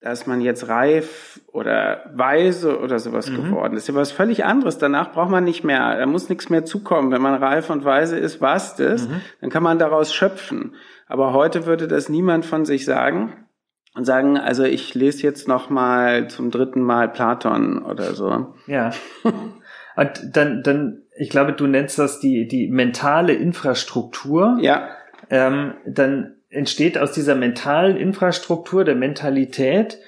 [0.00, 3.36] dass man jetzt reif oder weise oder sowas mhm.
[3.36, 3.88] geworden ist.
[3.88, 4.76] Das ist was völlig anderes.
[4.76, 7.12] Danach braucht man nicht mehr, da muss nichts mehr zukommen.
[7.12, 9.22] Wenn man reif und weise ist, was das, mhm.
[9.40, 10.74] dann kann man daraus schöpfen.
[11.06, 13.46] Aber heute würde das niemand von sich sagen
[13.94, 18.54] und sagen, also ich lese jetzt noch mal zum dritten Mal Platon oder so.
[18.66, 18.90] Ja.
[20.00, 24.56] Und dann, dann, ich glaube, du nennst das die, die mentale Infrastruktur.
[24.62, 24.88] Ja.
[25.28, 29.98] Ähm, dann entsteht aus dieser mentalen Infrastruktur der Mentalität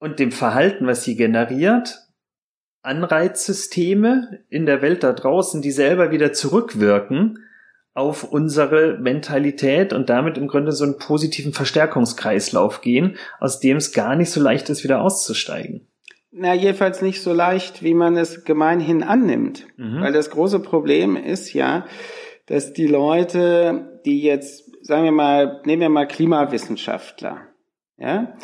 [0.00, 2.00] und dem Verhalten, was sie generiert,
[2.82, 7.38] Anreizsysteme in der Welt da draußen, die selber wieder zurückwirken
[7.94, 13.92] auf unsere Mentalität und damit im Grunde so einen positiven Verstärkungskreislauf gehen, aus dem es
[13.92, 15.86] gar nicht so leicht ist, wieder auszusteigen.
[16.34, 19.66] Na, jedenfalls nicht so leicht, wie man es gemeinhin annimmt.
[19.76, 20.00] Mhm.
[20.00, 21.86] Weil das große Problem ist ja,
[22.46, 27.48] dass die Leute, die jetzt, sagen wir mal, nehmen wir mal Klimawissenschaftler,
[27.98, 28.34] ja,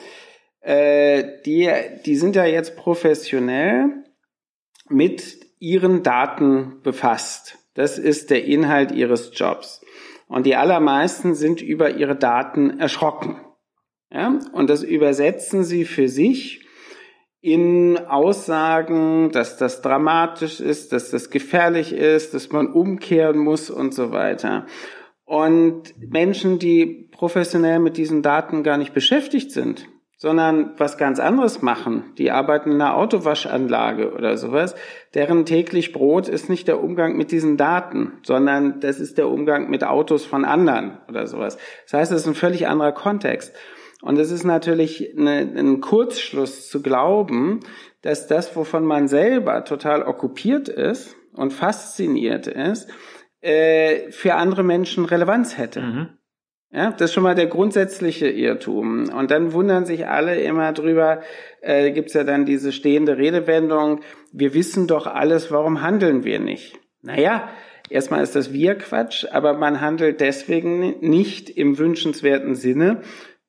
[0.61, 1.71] äh, die,
[2.05, 4.05] die sind ja jetzt professionell
[4.91, 7.59] mit ihren Daten befasst.
[7.73, 9.81] Das ist der Inhalt ihres Jobs.
[10.27, 13.41] Und die allermeisten sind über ihre Daten erschrocken.
[14.11, 14.39] Ja?
[14.53, 16.68] Und das übersetzen sie für sich
[17.41, 23.95] in Aussagen, dass das dramatisch ist, dass das gefährlich ist, dass man umkehren muss und
[23.95, 24.67] so weiter.
[25.25, 31.63] Und Menschen, die professionell mit diesen Daten gar nicht beschäftigt sind, sondern was ganz anderes
[31.63, 32.13] machen.
[32.19, 34.75] Die arbeiten in einer Autowaschanlage oder sowas.
[35.15, 39.71] Deren täglich Brot ist nicht der Umgang mit diesen Daten, sondern das ist der Umgang
[39.71, 41.57] mit Autos von anderen oder sowas.
[41.85, 43.55] Das heißt, es ist ein völlig anderer Kontext.
[44.03, 47.61] Und es ist natürlich eine, ein Kurzschluss zu glauben,
[48.03, 52.89] dass das, wovon man selber total okkupiert ist und fasziniert ist,
[53.41, 55.81] äh, für andere Menschen Relevanz hätte.
[55.81, 56.09] Mhm.
[56.71, 59.09] Ja, das ist schon mal der grundsätzliche Irrtum.
[59.09, 61.23] Und dann wundern sich alle immer drüber,
[61.63, 64.01] äh, gibt's ja dann diese stehende Redewendung,
[64.33, 66.79] wir wissen doch alles, warum handeln wir nicht?
[67.01, 67.49] Naja,
[67.89, 73.01] erstmal ist das wir Quatsch, aber man handelt deswegen nicht im wünschenswerten Sinne,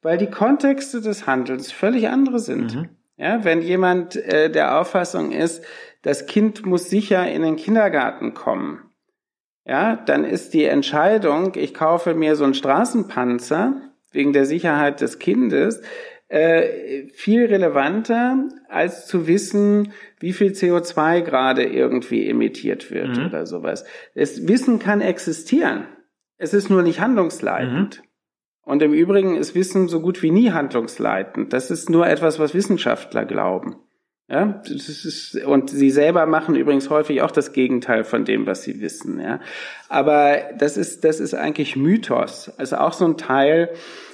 [0.01, 2.75] weil die Kontexte des Handelns völlig andere sind.
[2.75, 2.89] Mhm.
[3.17, 5.63] Ja, wenn jemand äh, der Auffassung ist,
[6.03, 8.89] das Kind muss sicher in den Kindergarten kommen,
[9.65, 13.81] ja, dann ist die Entscheidung, ich kaufe mir so einen Straßenpanzer
[14.11, 15.81] wegen der Sicherheit des Kindes,
[16.29, 23.25] äh, viel relevanter, als zu wissen, wie viel CO2 gerade irgendwie emittiert wird mhm.
[23.25, 23.85] oder sowas.
[24.15, 25.85] Das Wissen kann existieren.
[26.37, 28.01] Es ist nur nicht handlungsleitend.
[28.01, 28.08] Mhm.
[28.63, 31.53] Und im Übrigen ist Wissen so gut wie nie handlungsleitend.
[31.53, 33.77] Das ist nur etwas, was Wissenschaftler glauben.
[34.29, 38.61] Ja, das ist, und sie selber machen übrigens häufig auch das Gegenteil von dem, was
[38.61, 39.19] sie wissen.
[39.19, 39.39] Ja,
[39.87, 42.51] aber das ist, das ist eigentlich Mythos.
[42.57, 43.69] Also auch so ein Teil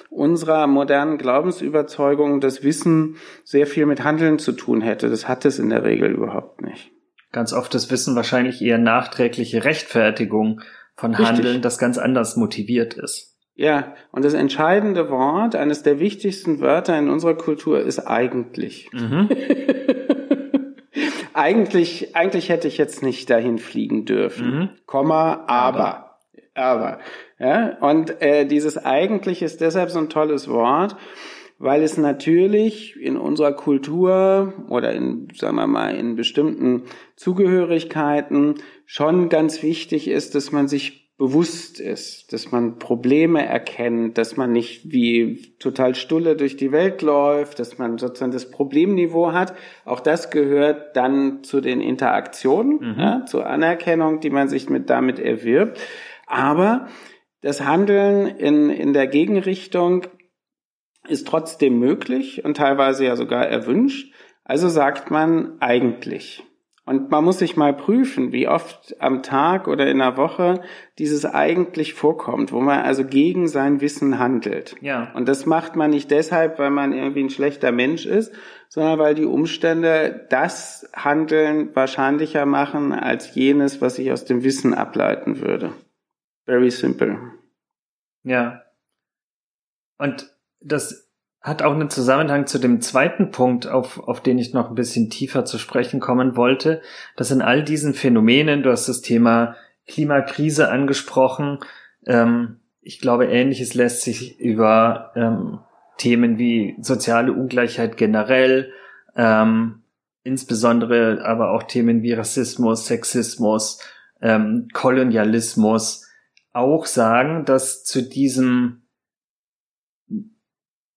[0.10, 5.10] unserer modernen Glaubensüberzeugung, dass Wissen sehr viel mit Handeln zu tun hätte.
[5.10, 6.91] Das hat es in der Regel überhaupt nicht.
[7.34, 10.62] Ganz oft das Wissen wahrscheinlich eher nachträgliche Rechtfertigung
[10.95, 11.27] von Richtig.
[11.27, 13.34] Handeln, das ganz anders motiviert ist.
[13.55, 18.89] Ja, und das entscheidende Wort, eines der wichtigsten Wörter in unserer Kultur ist eigentlich.
[18.91, 19.29] Mhm.
[21.33, 24.59] eigentlich, eigentlich hätte ich jetzt nicht dahin fliegen dürfen.
[24.59, 24.69] Mhm.
[24.85, 25.47] Komma, aber.
[25.47, 26.19] aber.
[26.53, 26.99] Aber.
[27.37, 30.95] Ja, und äh, dieses eigentlich ist deshalb so ein tolles Wort,
[31.57, 36.83] weil es natürlich in unserer Kultur oder in, sagen wir mal, in bestimmten
[37.15, 44.36] Zugehörigkeiten schon ganz wichtig ist, dass man sich bewusst ist, dass man Probleme erkennt, dass
[44.36, 49.56] man nicht wie total stulle durch die Welt läuft, dass man sozusagen das Problemniveau hat.
[49.86, 52.99] Auch das gehört dann zu den Interaktionen, mhm.
[52.99, 55.80] ja, zur Anerkennung, die man sich mit damit erwirbt.
[56.28, 56.88] Aber
[57.41, 60.08] das Handeln in, in der Gegenrichtung
[61.08, 64.13] ist trotzdem möglich und teilweise ja sogar erwünscht.
[64.43, 66.43] Also sagt man eigentlich.
[66.85, 70.61] Und man muss sich mal prüfen, wie oft am Tag oder in der Woche
[70.99, 74.75] dieses eigentlich vorkommt, wo man also gegen sein Wissen handelt.
[74.81, 75.11] Ja.
[75.15, 78.31] Und das macht man nicht deshalb, weil man irgendwie ein schlechter Mensch ist,
[78.69, 84.75] sondern weil die Umstände das Handeln wahrscheinlicher machen als jenes, was ich aus dem Wissen
[84.75, 85.73] ableiten würde.
[86.45, 87.17] Very simple.
[88.21, 88.61] Ja.
[89.97, 91.04] Und das
[91.45, 95.12] hat auch einen Zusammenhang zu dem zweiten Punkt, auf, auf den ich noch ein bisschen
[95.12, 96.81] tiefer zu sprechen kommen wollte.
[97.15, 99.55] dass in all diesen Phänomenen, du hast das Thema
[99.88, 101.60] Klimakrise angesprochen,
[102.08, 105.60] ähm, ich glaube, ähnliches lässt sich über ähm,
[105.97, 108.72] Themen wie soziale Ungleichheit generell,
[109.15, 109.84] ähm,
[110.24, 113.80] insbesondere aber auch Themen wie Rassismus, Sexismus,
[114.19, 116.07] ähm, Kolonialismus
[116.53, 118.84] auch sagen, dass zu diesem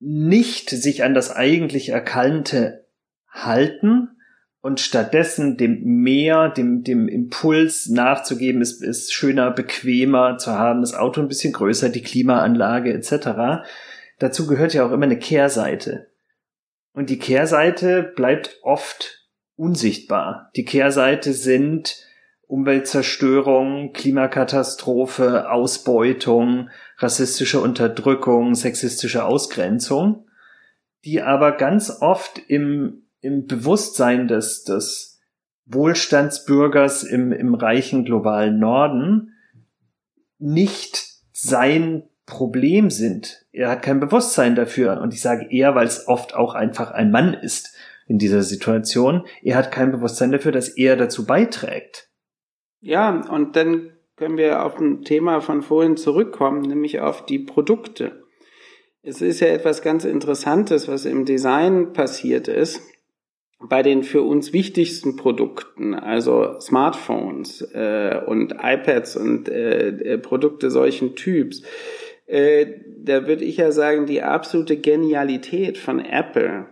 [0.00, 2.86] nicht sich an das eigentlich Erkannte
[3.30, 4.10] halten
[4.60, 10.94] und stattdessen dem Meer, dem, dem Impuls nachzugeben, ist, ist schöner, bequemer zu haben, das
[10.94, 13.64] Auto ein bisschen größer, die Klimaanlage etc.
[14.18, 16.08] Dazu gehört ja auch immer eine Kehrseite.
[16.92, 19.26] Und die Kehrseite bleibt oft
[19.56, 20.50] unsichtbar.
[20.56, 22.04] Die Kehrseite sind
[22.48, 30.26] Umweltzerstörung, Klimakatastrophe, Ausbeutung, rassistische Unterdrückung, sexistische Ausgrenzung.
[31.04, 35.20] die aber ganz oft im, im Bewusstsein des, des
[35.64, 39.32] Wohlstandsbürgers im, im reichen globalen Norden
[40.38, 43.46] nicht sein Problem sind.
[43.52, 45.00] Er hat kein Bewusstsein dafür.
[45.00, 47.74] Und ich sage eher, weil es oft auch einfach ein Mann ist
[48.06, 49.24] in dieser Situation.
[49.42, 52.10] Er hat kein Bewusstsein dafür, dass er dazu beiträgt.
[52.80, 58.24] Ja, und dann können wir auf ein Thema von vorhin zurückkommen, nämlich auf die Produkte.
[59.02, 62.82] Es ist ja etwas ganz Interessantes, was im Design passiert ist.
[63.60, 70.70] Bei den für uns wichtigsten Produkten, also Smartphones äh, und iPads und äh, äh Produkte
[70.70, 71.62] solchen Typs,
[72.26, 72.66] äh,
[72.98, 76.66] da würde ich ja sagen, die absolute Genialität von Apple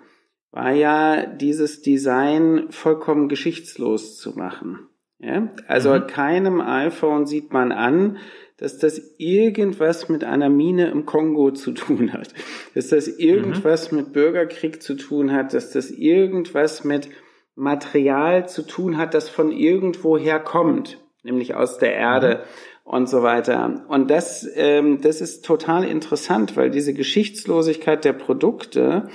[0.52, 4.88] war ja, dieses Design vollkommen geschichtslos zu machen.
[5.18, 5.48] Ja?
[5.66, 6.06] Also mhm.
[6.06, 8.18] keinem iPhone sieht man an,
[8.58, 12.28] dass das irgendwas mit einer Mine im Kongo zu tun hat,
[12.74, 13.98] dass das irgendwas mhm.
[13.98, 17.08] mit Bürgerkrieg zu tun hat, dass das irgendwas mit
[17.54, 22.44] Material zu tun hat, das von irgendwoher kommt, nämlich aus der Erde
[22.84, 22.90] mhm.
[22.92, 23.84] und so weiter.
[23.88, 29.08] Und das, ähm, das ist total interessant, weil diese Geschichtslosigkeit der Produkte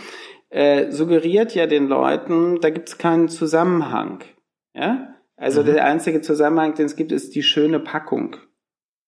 [0.49, 4.23] äh, suggeriert ja den Leuten, da gibt es keinen Zusammenhang.
[4.73, 5.15] Ja?
[5.41, 5.65] Also mhm.
[5.65, 8.37] der einzige Zusammenhang, den es gibt, ist die schöne Packung.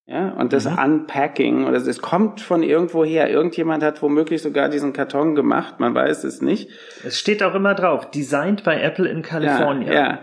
[0.05, 0.77] Ja, und das mhm.
[0.79, 3.29] Unpacking, oder es kommt von irgendwo her.
[3.29, 6.69] Irgendjemand hat womöglich sogar diesen Karton gemacht, man weiß es nicht.
[7.05, 9.93] Es steht auch immer drauf, designed by Apple in California.
[9.93, 10.19] Ja, ja.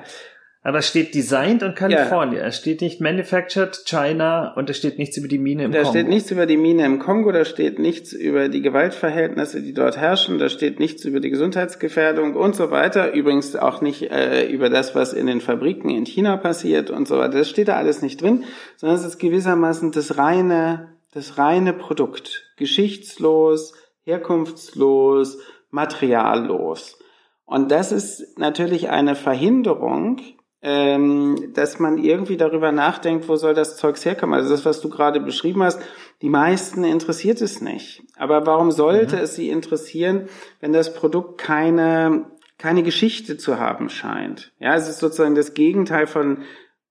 [0.63, 2.41] Aber es steht designed in California.
[2.41, 2.47] Ja.
[2.47, 5.93] Es steht nicht manufactured China und es steht nichts über die Mine im da Kongo.
[5.93, 9.73] Da steht nichts über die Mine im Kongo, da steht nichts über die Gewaltverhältnisse, die
[9.73, 13.15] dort herrschen, da steht nichts über die Gesundheitsgefährdung und so weiter.
[13.15, 17.17] Übrigens auch nicht äh, über das, was in den Fabriken in China passiert und so
[17.17, 17.39] weiter.
[17.39, 18.45] Das steht da alles nicht drin,
[18.77, 22.53] sondern es ist gewissermaßen das reine, das reine Produkt.
[22.59, 25.39] Geschichtslos, herkunftslos,
[25.71, 26.99] materiallos.
[27.47, 30.21] Und das ist natürlich eine Verhinderung,
[30.63, 34.35] ähm, dass man irgendwie darüber nachdenkt, wo soll das Zeugs herkommen.
[34.35, 35.81] Also das, was du gerade beschrieben hast,
[36.21, 38.03] die meisten interessiert es nicht.
[38.17, 39.23] Aber warum sollte mhm.
[39.23, 40.29] es sie interessieren,
[40.61, 42.27] wenn das Produkt keine
[42.61, 44.53] keine Geschichte zu haben scheint?
[44.59, 46.43] Ja, es ist sozusagen das Gegenteil von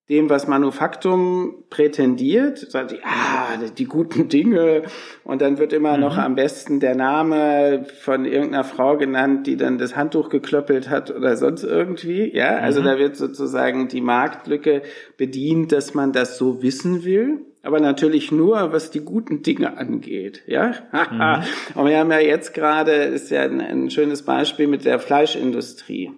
[0.09, 4.83] dem, was Manufaktum prätendiert, sagt, ah, die guten Dinge.
[5.23, 6.01] Und dann wird immer mhm.
[6.01, 11.11] noch am besten der Name von irgendeiner Frau genannt, die dann das Handtuch geklöppelt hat
[11.15, 12.35] oder sonst irgendwie.
[12.35, 12.85] Ja, also mhm.
[12.85, 14.81] da wird sozusagen die Marktlücke
[15.17, 17.45] bedient, dass man das so wissen will.
[17.61, 20.73] Aber natürlich nur, was die guten Dinge angeht, ja.
[21.11, 21.43] Mhm.
[21.75, 26.11] Und wir haben ja jetzt gerade, ist ja ein, ein schönes Beispiel mit der Fleischindustrie.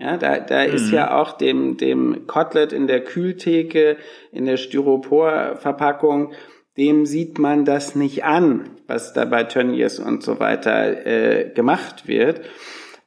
[0.00, 0.74] Ja, da, da mhm.
[0.74, 3.96] ist ja auch dem, dem Kotelett in der Kühltheke,
[4.32, 6.32] in der Styroporverpackung,
[6.76, 12.06] dem sieht man das nicht an, was da bei Tönnies und so weiter äh, gemacht
[12.06, 12.42] wird.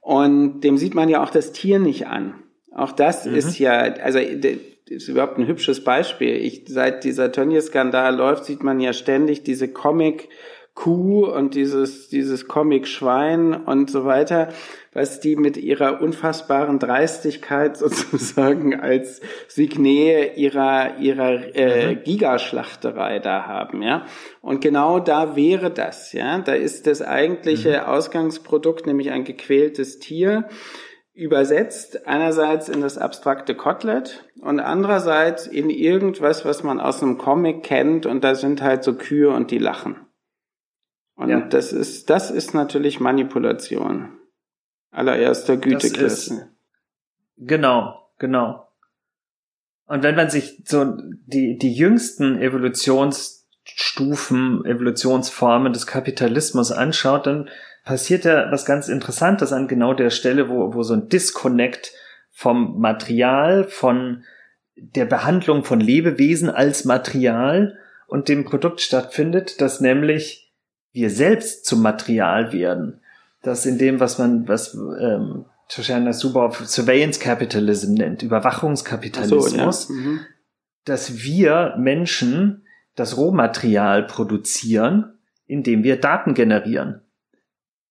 [0.01, 2.33] Und dem sieht man ja auch das Tier nicht an.
[2.75, 3.35] Auch das mhm.
[3.35, 6.35] ist ja, also ist überhaupt ein hübsches Beispiel.
[6.35, 10.27] Ich, seit dieser Tönnies-Skandal läuft, sieht man ja ständig diese Comic-
[10.73, 14.49] Kuh und dieses, dieses Comic-Schwein und so weiter,
[14.93, 22.03] was die mit ihrer unfassbaren Dreistigkeit sozusagen als Signet ihrer, ihrer äh, mhm.
[22.03, 24.05] Gigaschlachterei da haben, ja.
[24.41, 26.39] Und genau da wäre das, ja.
[26.39, 27.89] Da ist das eigentliche mhm.
[27.89, 30.47] Ausgangsprodukt, nämlich ein gequältes Tier,
[31.13, 37.63] übersetzt einerseits in das abstrakte Kotelett und andererseits in irgendwas, was man aus einem Comic
[37.63, 39.97] kennt und da sind halt so Kühe und die lachen.
[41.21, 41.39] Und ja.
[41.41, 44.17] das ist, das ist natürlich Manipulation.
[44.89, 46.49] Allererster Güteklasse.
[47.37, 48.67] Genau, genau.
[49.85, 50.97] Und wenn man sich so
[51.27, 57.51] die, die jüngsten Evolutionsstufen, Evolutionsformen des Kapitalismus anschaut, dann
[57.85, 61.93] passiert ja was ganz Interessantes an genau der Stelle, wo, wo so ein Disconnect
[62.31, 64.23] vom Material, von
[64.75, 70.40] der Behandlung von Lebewesen als Material und dem Produkt stattfindet, dass nämlich
[70.93, 73.01] wir selbst zum Material werden.
[73.41, 79.99] Das in dem, was man, was ähm, Shoshana Zuboff Surveillance Capitalism nennt, Überwachungskapitalismus, so, ja.
[79.99, 80.19] mhm.
[80.85, 82.65] dass wir Menschen
[82.95, 87.01] das Rohmaterial produzieren, indem wir Daten generieren.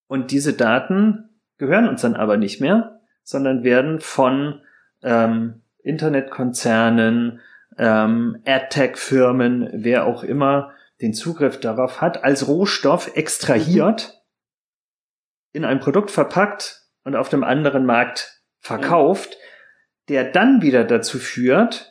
[0.07, 4.61] Und diese Daten gehören uns dann aber nicht mehr, sondern werden von
[5.03, 7.41] ähm, Internetkonzernen,
[7.79, 10.73] ähm, AdTech-Firmen, wer auch immer
[11.03, 14.21] den Zugriff darauf hat, als Rohstoff extrahiert,
[15.53, 15.59] mhm.
[15.59, 19.39] in ein Produkt verpackt und auf dem anderen Markt verkauft,
[20.09, 21.91] der dann wieder dazu führt,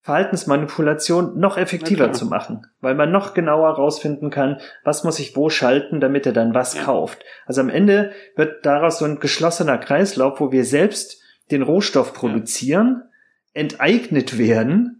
[0.00, 5.50] Verhaltensmanipulation noch effektiver zu machen, weil man noch genauer rausfinden kann, was muss ich wo
[5.50, 6.84] schalten, damit er dann was ja.
[6.84, 7.24] kauft.
[7.44, 13.02] Also am Ende wird daraus so ein geschlossener Kreislauf, wo wir selbst den Rohstoff produzieren,
[13.02, 13.60] ja.
[13.60, 14.97] enteignet werden,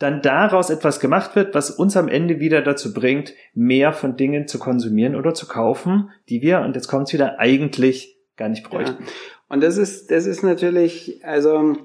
[0.00, 4.48] dann daraus etwas gemacht wird, was uns am Ende wieder dazu bringt, mehr von Dingen
[4.48, 8.68] zu konsumieren oder zu kaufen, die wir, und jetzt kommt es wieder, eigentlich gar nicht
[8.68, 9.04] bräuchten.
[9.04, 9.10] Ja.
[9.48, 11.76] Und das ist, das ist natürlich, also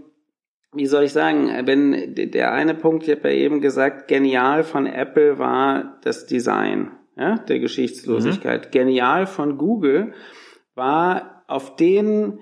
[0.73, 4.85] wie soll ich sagen, wenn der eine Punkt, ich habe ja eben gesagt, genial von
[4.85, 8.67] Apple war das Design ja, der Geschichtslosigkeit.
[8.67, 8.71] Mhm.
[8.71, 10.13] Genial von Google
[10.73, 12.39] war auf den,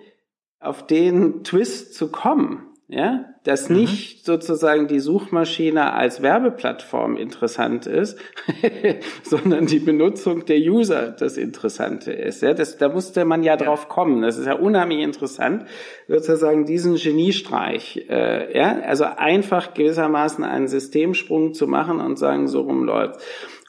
[0.59, 3.77] auf den Twist zu kommen ja, dass mhm.
[3.77, 8.17] nicht sozusagen die Suchmaschine als Werbeplattform interessant ist,
[9.23, 12.41] sondern die Benutzung der User das Interessante ist.
[12.41, 14.21] Ja, das, da musste man ja, ja drauf kommen.
[14.21, 15.65] Das ist ja unheimlich interessant,
[16.07, 22.61] sozusagen diesen Geniestreich, äh, ja, also einfach gewissermaßen einen Systemsprung zu machen und sagen, so
[22.61, 23.19] rum läuft.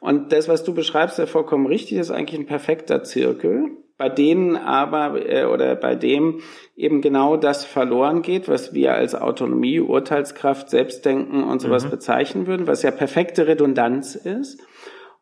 [0.01, 4.57] Und das, was du beschreibst, ja vollkommen richtig, ist eigentlich ein perfekter Zirkel bei denen
[4.57, 6.41] aber äh, oder bei dem
[6.77, 11.91] eben genau das verloren geht, was wir als Autonomie, Urteilskraft, Selbstdenken und sowas mhm.
[11.91, 14.61] bezeichnen würden, was ja perfekte Redundanz ist.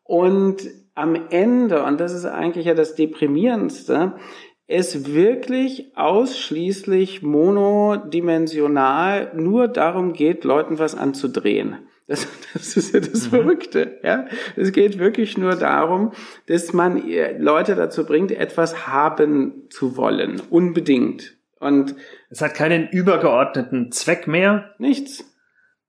[0.03, 0.63] Und
[0.95, 4.13] am Ende, und das ist eigentlich ja das Deprimierendste,
[4.65, 11.89] es wirklich ausschließlich monodimensional nur darum geht, Leuten was anzudrehen.
[12.13, 13.29] Das, das ist ja das mhm.
[13.29, 13.99] Verrückte.
[14.03, 14.27] Ja?
[14.55, 16.11] Es geht wirklich nur darum,
[16.45, 17.01] dass man
[17.39, 20.39] Leute dazu bringt, etwas haben zu wollen.
[20.51, 21.35] Unbedingt.
[21.59, 21.95] Und
[22.29, 24.75] es hat keinen übergeordneten Zweck mehr.
[24.77, 25.25] Nichts.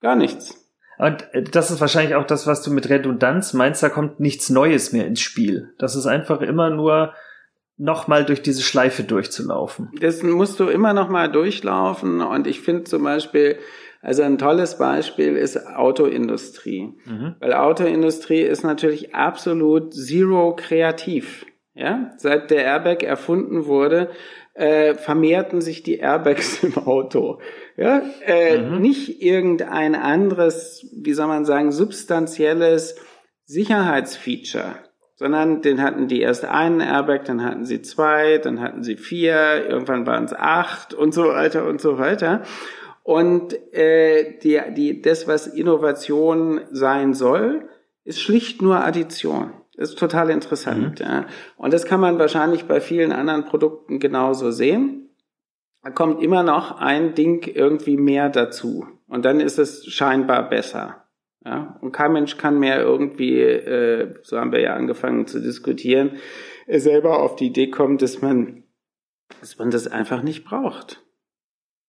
[0.00, 0.64] Gar nichts.
[0.96, 4.48] Und äh, das ist wahrscheinlich auch das, was du mit Redundanz meinst, da kommt nichts
[4.48, 5.74] Neues mehr ins Spiel.
[5.78, 7.12] Das ist einfach immer nur
[7.76, 9.90] nochmal durch diese Schleife durchzulaufen.
[10.00, 13.58] Das musst du immer nochmal durchlaufen und ich finde zum Beispiel,
[14.04, 16.92] also ein tolles Beispiel ist Autoindustrie.
[17.06, 17.36] Mhm.
[17.40, 21.46] Weil Autoindustrie ist natürlich absolut zero kreativ.
[21.72, 24.10] Ja, seit der Airbag erfunden wurde,
[24.52, 27.40] äh, vermehrten sich die Airbags im Auto.
[27.78, 28.80] Ja, äh, mhm.
[28.82, 32.96] nicht irgendein anderes, wie soll man sagen, substanzielles
[33.46, 34.76] Sicherheitsfeature,
[35.16, 39.66] sondern den hatten die erst einen Airbag, dann hatten sie zwei, dann hatten sie vier,
[39.66, 42.42] irgendwann waren es acht und so weiter und so weiter.
[43.04, 47.68] Und äh, die, die, das, was Innovation sein soll,
[48.02, 49.52] ist schlicht nur Addition.
[49.76, 51.00] Das ist total interessant.
[51.00, 51.06] Mhm.
[51.06, 51.26] Ja.
[51.58, 55.10] Und das kann man wahrscheinlich bei vielen anderen Produkten genauso sehen.
[55.82, 58.86] Da kommt immer noch ein Ding irgendwie mehr dazu.
[59.06, 61.04] Und dann ist es scheinbar besser.
[61.44, 61.78] Ja.
[61.82, 66.12] Und kein Mensch kann mehr irgendwie, äh, so haben wir ja angefangen zu diskutieren,
[66.66, 68.62] selber auf die Idee kommen, dass man,
[69.40, 71.03] dass man das einfach nicht braucht.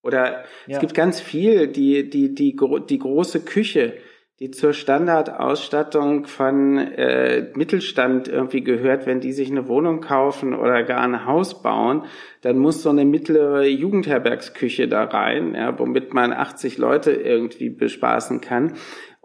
[0.05, 0.75] Oder ja.
[0.75, 3.95] es gibt ganz viel, die, die, die, die große Küche,
[4.39, 10.83] die zur Standardausstattung von äh, Mittelstand irgendwie gehört, wenn die sich eine Wohnung kaufen oder
[10.83, 12.03] gar ein Haus bauen,
[12.41, 18.41] dann muss so eine mittlere Jugendherbergsküche da rein, ja, womit man 80 Leute irgendwie bespaßen
[18.41, 18.73] kann.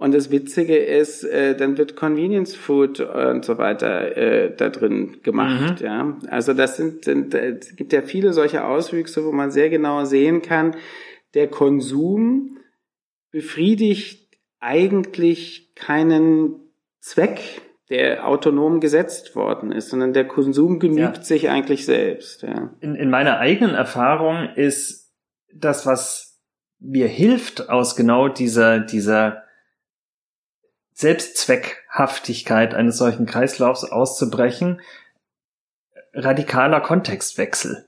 [0.01, 5.19] Und das Witzige ist, äh, dann wird Convenience Food und so weiter äh, da drin
[5.23, 5.83] gemacht.
[5.83, 5.87] Mhm.
[5.87, 9.69] Ja, also das sind, sind äh, es gibt ja viele solche Auswüchse, wo man sehr
[9.69, 10.75] genau sehen kann,
[11.35, 12.57] der Konsum
[13.31, 14.27] befriedigt
[14.59, 16.55] eigentlich keinen
[17.01, 21.23] Zweck, der autonom gesetzt worden ist, sondern der Konsum genügt ja.
[21.23, 22.41] sich eigentlich selbst.
[22.41, 22.75] Ja.
[22.81, 25.13] In, in meiner eigenen Erfahrung ist
[25.53, 26.41] das, was
[26.79, 29.43] mir hilft, aus genau dieser, dieser
[31.01, 34.81] Selbstzweckhaftigkeit eines solchen Kreislaufs auszubrechen,
[36.13, 37.87] radikaler Kontextwechsel.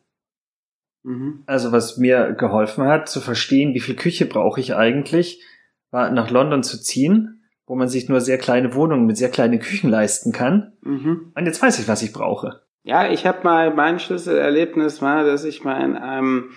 [1.02, 1.42] Mhm.
[1.46, 5.42] Also was mir geholfen hat, zu verstehen, wie viel Küche brauche ich eigentlich,
[5.90, 9.58] war nach London zu ziehen, wo man sich nur sehr kleine Wohnungen mit sehr kleinen
[9.58, 10.72] Küchen leisten kann.
[10.82, 11.32] Mhm.
[11.34, 12.62] Und jetzt weiß ich, was ich brauche.
[12.84, 16.50] Ja, ich habe mal, mein Schlüsselerlebnis war, dass ich mal in einem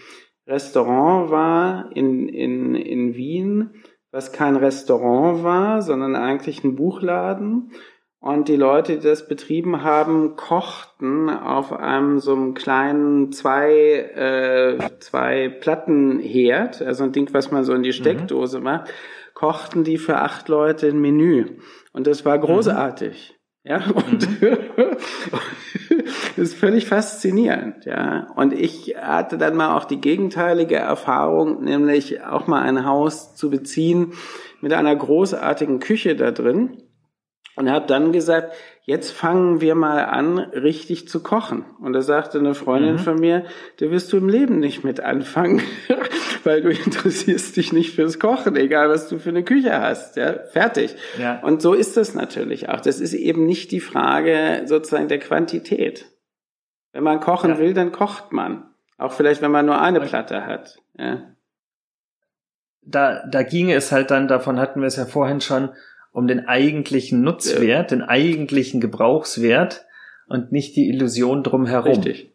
[0.48, 3.72] Restaurant war in, in, in Wien
[4.16, 7.72] was kein Restaurant war, sondern eigentlich ein Buchladen.
[8.22, 15.00] Und die Leute, die das betrieben haben, kochten auf einem so einem kleinen zwei, äh,
[15.00, 17.94] zwei Plattenherd, also ein Ding, was man so in die mhm.
[17.94, 18.64] Steckdose mhm.
[18.64, 18.94] macht,
[19.34, 21.58] kochten die für acht Leute ein Menü.
[21.92, 22.44] Und das war mhm.
[22.44, 23.32] großartig.
[23.32, 23.35] Mhm.
[23.66, 24.58] Ja, und mhm.
[24.78, 28.28] das ist völlig faszinierend, ja.
[28.36, 33.50] Und ich hatte dann mal auch die gegenteilige Erfahrung, nämlich auch mal ein Haus zu
[33.50, 34.14] beziehen
[34.62, 36.78] mit einer großartigen Küche da drin.
[37.56, 38.54] Und habe dann gesagt,
[38.84, 41.66] jetzt fangen wir mal an, richtig zu kochen.
[41.80, 43.00] Und da sagte eine Freundin mhm.
[43.00, 43.46] von mir,
[43.78, 45.62] da wirst du im Leben nicht mit anfangen,
[46.44, 50.18] weil du interessierst dich nicht fürs Kochen, egal was du für eine Küche hast.
[50.18, 50.96] Ja, fertig.
[51.20, 51.40] Ja.
[51.42, 52.82] Und so ist das natürlich auch.
[52.82, 56.06] Das ist eben nicht die Frage sozusagen der Quantität.
[56.94, 57.58] Wenn man kochen ja.
[57.58, 58.70] will, dann kocht man.
[58.98, 60.78] Auch vielleicht, wenn man nur eine Platte hat.
[60.98, 61.24] Ja.
[62.82, 65.70] Da, da ginge es halt dann, davon hatten wir es ja vorhin schon,
[66.16, 67.98] um den eigentlichen Nutzwert, ja.
[67.98, 69.86] den eigentlichen Gebrauchswert
[70.28, 71.92] und nicht die Illusion drumherum.
[71.92, 72.32] Richtig.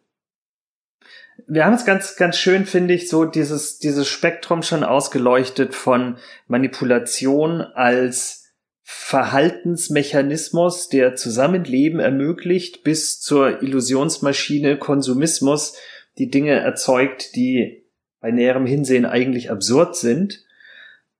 [1.47, 6.17] Wir haben es ganz, ganz schön, finde ich, so dieses, dieses Spektrum schon ausgeleuchtet von
[6.45, 8.53] Manipulation als
[8.83, 15.75] Verhaltensmechanismus, der Zusammenleben ermöglicht, bis zur Illusionsmaschine Konsumismus,
[16.19, 17.83] die Dinge erzeugt, die
[18.19, 20.45] bei näherem Hinsehen eigentlich absurd sind.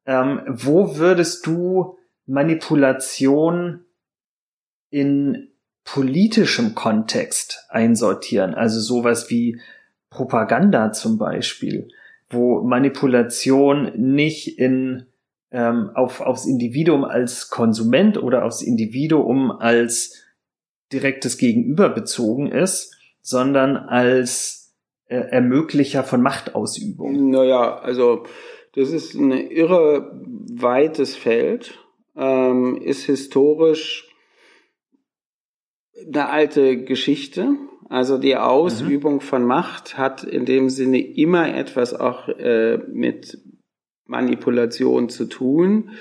[0.06, 1.98] Ähm, wo würdest du
[2.32, 3.82] Manipulation
[4.90, 5.50] in
[5.84, 8.54] politischem Kontext einsortieren.
[8.54, 9.60] Also sowas wie
[10.10, 11.90] Propaganda zum Beispiel,
[12.30, 15.08] wo Manipulation nicht in
[15.52, 20.24] ähm, auf, aufs Individuum als Konsument oder aufs Individuum als
[20.94, 24.74] direktes Gegenüber bezogen ist, sondern als
[25.08, 27.30] äh, Ermöglicher von Machtausübung.
[27.30, 28.24] Naja, also
[28.76, 30.10] das ist ein irre
[30.50, 31.78] weites Feld
[32.16, 34.08] ähm, ist historisch
[36.06, 37.56] eine alte Geschichte.
[37.90, 39.22] Also die Ausübung mhm.
[39.22, 43.38] von Macht hat in dem Sinne immer etwas auch äh, mit
[44.06, 45.92] Manipulation zu tun.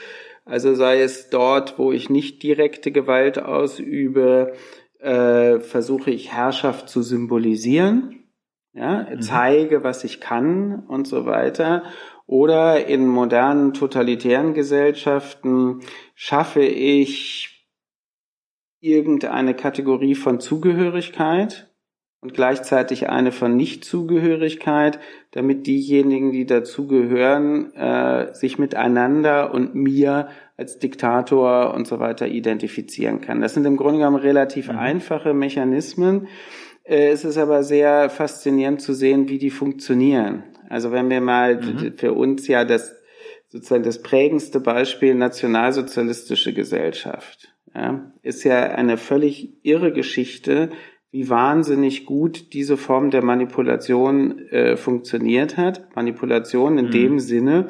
[0.44, 4.52] Also sei es dort, wo ich nicht direkte Gewalt ausübe,
[4.98, 8.24] äh, versuche ich Herrschaft zu symbolisieren,
[8.72, 9.20] ja, mhm.
[9.20, 11.84] zeige, was ich kann und so weiter.
[12.30, 15.80] Oder in modernen totalitären Gesellschaften
[16.14, 17.66] schaffe ich
[18.78, 21.74] irgendeine Kategorie von Zugehörigkeit
[22.20, 25.00] und gleichzeitig eine von Nichtzugehörigkeit,
[25.32, 33.20] damit diejenigen, die dazugehören, äh, sich miteinander und mir als Diktator und so weiter identifizieren
[33.20, 33.40] kann.
[33.40, 34.78] Das sind im Grunde genommen relativ mhm.
[34.78, 36.28] einfache Mechanismen.
[36.84, 40.44] Äh, es ist aber sehr faszinierend zu sehen, wie die funktionieren.
[40.70, 41.98] Also wenn wir mal mhm.
[41.98, 42.96] für uns ja das
[43.48, 50.70] sozusagen das prägendste Beispiel nationalsozialistische Gesellschaft, ja, ist ja eine völlig irre Geschichte,
[51.10, 55.94] wie wahnsinnig gut diese Form der Manipulation äh, funktioniert hat.
[55.96, 56.90] Manipulation in mhm.
[56.92, 57.66] dem Sinne,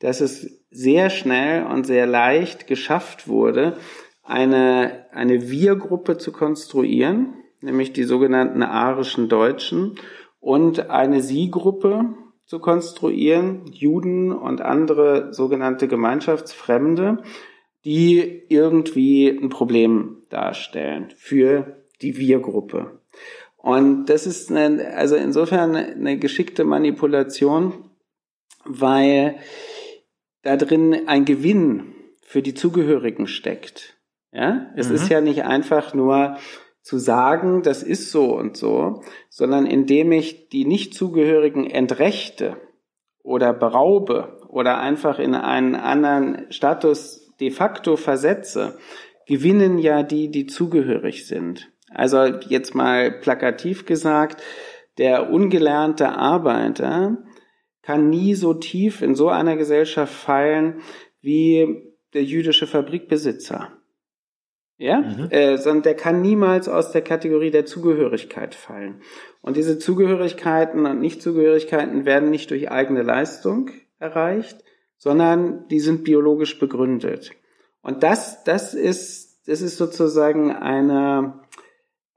[0.00, 3.76] dass es sehr schnell und sehr leicht geschafft wurde,
[4.24, 9.94] eine, eine Wir-Gruppe zu konstruieren, nämlich die sogenannten arischen Deutschen,
[10.40, 17.22] und eine Sie-Gruppe, zu konstruieren, Juden und andere sogenannte Gemeinschaftsfremde,
[17.84, 23.00] die irgendwie ein Problem darstellen für die Wir-Gruppe.
[23.56, 27.90] Und das ist eine, also insofern eine geschickte Manipulation,
[28.64, 29.36] weil
[30.42, 33.96] da drin ein Gewinn für die Zugehörigen steckt.
[34.32, 34.94] Ja, es mhm.
[34.94, 36.38] ist ja nicht einfach nur
[36.82, 42.56] zu sagen, das ist so und so, sondern indem ich die Nichtzugehörigen entrechte
[43.22, 48.78] oder beraube oder einfach in einen anderen Status de facto versetze,
[49.26, 51.70] gewinnen ja die, die zugehörig sind.
[51.88, 54.42] Also jetzt mal plakativ gesagt,
[54.98, 57.18] der ungelernte Arbeiter
[57.82, 60.80] kann nie so tief in so einer Gesellschaft fallen
[61.20, 63.72] wie der jüdische Fabrikbesitzer.
[64.82, 65.28] Ja, mhm.
[65.30, 69.00] äh, sondern der kann niemals aus der Kategorie der Zugehörigkeit fallen.
[69.40, 73.70] Und diese Zugehörigkeiten und Nichtzugehörigkeiten werden nicht durch eigene Leistung
[74.00, 74.58] erreicht,
[74.96, 77.30] sondern die sind biologisch begründet.
[77.80, 81.40] Und das, das ist, das ist sozusagen eine,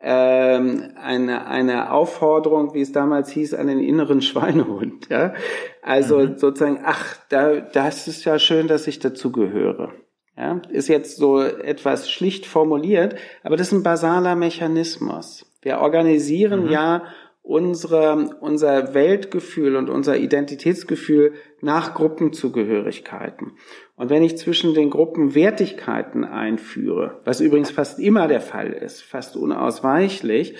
[0.02, 5.08] ähm, eine, eine Aufforderung, wie es damals hieß, an den inneren Schweinehund.
[5.10, 5.36] Ja?
[5.84, 6.40] Also mhm.
[6.40, 9.94] sozusagen, ach, da, das ist ja schön, dass ich dazugehöre.
[10.38, 15.50] Ja, ist jetzt so etwas schlicht formuliert, aber das ist ein basaler Mechanismus.
[15.62, 16.72] Wir organisieren mhm.
[16.72, 17.04] ja
[17.42, 23.54] unsere, unser Weltgefühl und unser Identitätsgefühl nach Gruppenzugehörigkeiten.
[23.96, 29.04] Und wenn ich zwischen den Gruppen Wertigkeiten einführe, was übrigens fast immer der Fall ist,
[29.04, 30.56] fast unausweichlich,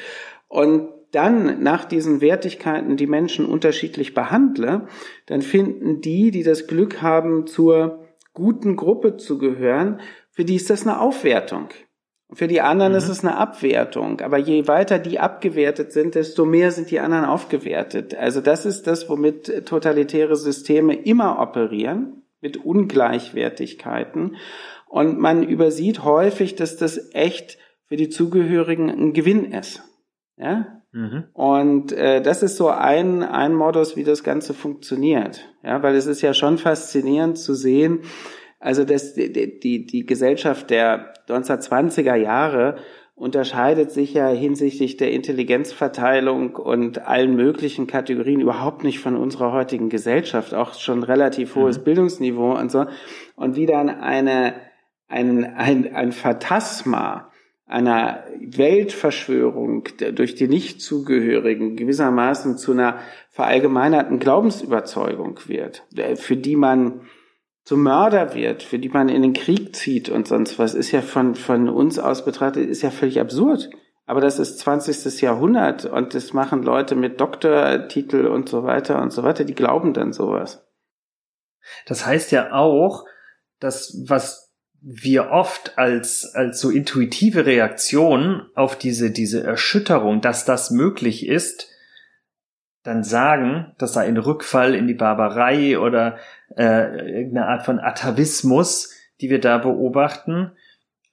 [0.48, 4.88] und dann nach diesen Wertigkeiten die Menschen unterschiedlich behandle,
[5.26, 8.05] dann finden die, die das Glück haben, zur
[8.36, 11.70] guten Gruppe zu gehören, für die ist das eine Aufwertung.
[12.32, 12.98] Für die anderen mhm.
[12.98, 14.22] ist es eine Abwertung.
[14.22, 18.14] Aber je weiter die abgewertet sind, desto mehr sind die anderen aufgewertet.
[18.16, 24.36] Also das ist das, womit totalitäre Systeme immer operieren, mit Ungleichwertigkeiten.
[24.88, 29.84] Und man übersieht häufig, dass das echt für die Zugehörigen ein Gewinn ist.
[30.38, 30.82] Ja?
[30.96, 31.26] Mhm.
[31.34, 35.46] Und äh, das ist so ein, ein Modus, wie das Ganze funktioniert.
[35.62, 38.00] Ja, weil es ist ja schon faszinierend zu sehen,
[38.62, 42.78] also das, die, die, die Gesellschaft der 1920er Jahre
[43.14, 49.90] unterscheidet sich ja hinsichtlich der Intelligenzverteilung und allen möglichen Kategorien überhaupt nicht von unserer heutigen
[49.90, 51.84] Gesellschaft, auch schon relativ hohes mhm.
[51.84, 52.86] Bildungsniveau und so.
[53.36, 54.56] Und wie dann eine,
[55.10, 57.32] ein, ein, ein Phantasma
[57.66, 63.00] einer Weltverschwörung durch die Nichtzugehörigen gewissermaßen zu einer
[63.32, 65.84] verallgemeinerten Glaubensüberzeugung wird,
[66.16, 67.02] für die man
[67.64, 71.02] zum Mörder wird, für die man in den Krieg zieht und sonst was, ist ja
[71.02, 73.72] von, von uns aus betrachtet, ist ja völlig absurd.
[74.06, 75.22] Aber das ist 20.
[75.22, 79.94] Jahrhundert und das machen Leute mit Doktortitel und so weiter und so weiter, die glauben
[79.94, 80.64] dann sowas.
[81.88, 83.06] Das heißt ja auch,
[83.60, 84.45] dass was
[84.88, 91.70] wir oft als, als so intuitive Reaktion auf diese, diese Erschütterung, dass das möglich ist,
[92.84, 96.20] dann sagen, das sei ein Rückfall in die Barbarei oder
[96.56, 100.52] äh, irgendeine Art von Atavismus, die wir da beobachten,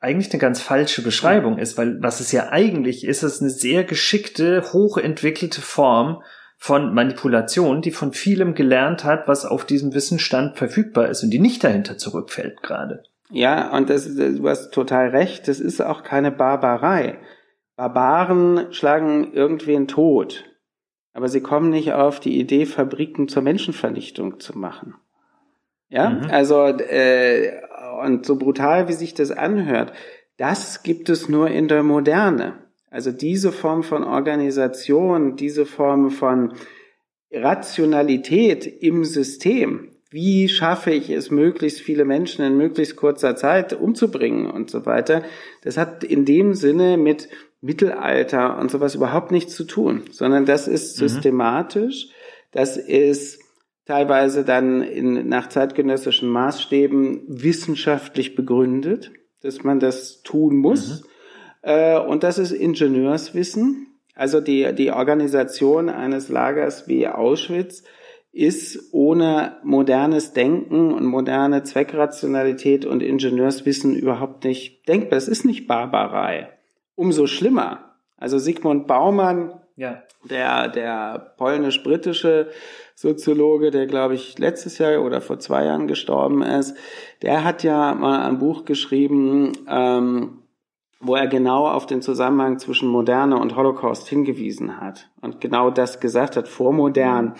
[0.00, 3.84] eigentlich eine ganz falsche Beschreibung ist, weil was es ja eigentlich ist, ist eine sehr
[3.84, 6.22] geschickte, hochentwickelte Form
[6.58, 11.38] von Manipulation, die von vielem gelernt hat, was auf diesem Wissensstand verfügbar ist und die
[11.38, 13.04] nicht dahinter zurückfällt gerade.
[13.32, 17.18] Ja, und das, du hast total recht, das ist auch keine Barbarei.
[17.76, 20.44] Barbaren schlagen irgendwen tot,
[21.14, 24.94] aber sie kommen nicht auf die Idee, Fabriken zur Menschenvernichtung zu machen.
[25.88, 26.30] Ja, mhm.
[26.30, 27.52] also äh,
[28.02, 29.92] und so brutal wie sich das anhört,
[30.36, 32.54] das gibt es nur in der Moderne.
[32.90, 36.52] Also diese Form von Organisation, diese Form von
[37.30, 39.91] Rationalität im System.
[40.12, 45.22] Wie schaffe ich es, möglichst viele Menschen in möglichst kurzer Zeit umzubringen und so weiter?
[45.62, 47.30] Das hat in dem Sinne mit
[47.62, 51.08] Mittelalter und sowas überhaupt nichts zu tun, sondern das ist mhm.
[51.08, 52.08] systematisch,
[52.50, 53.40] das ist
[53.86, 61.00] teilweise dann in, nach zeitgenössischen Maßstäben wissenschaftlich begründet, dass man das tun muss.
[61.00, 61.06] Mhm.
[61.62, 63.86] Äh, und das ist Ingenieurswissen.
[64.14, 67.82] Also die, die Organisation eines Lagers wie Auschwitz
[68.32, 75.18] ist ohne modernes Denken und moderne Zweckrationalität und Ingenieurswissen überhaupt nicht denkbar.
[75.18, 76.48] Es ist nicht Barbarei.
[76.94, 77.96] Umso schlimmer.
[78.16, 80.02] Also Sigmund Baumann, ja.
[80.24, 82.50] der, der polnisch-britische
[82.94, 86.74] Soziologe, der glaube ich letztes Jahr oder vor zwei Jahren gestorben ist,
[87.20, 90.38] der hat ja mal ein Buch geschrieben, ähm,
[91.00, 96.00] wo er genau auf den Zusammenhang zwischen Moderne und Holocaust hingewiesen hat und genau das
[96.00, 96.48] gesagt hat.
[96.48, 97.34] Vor modern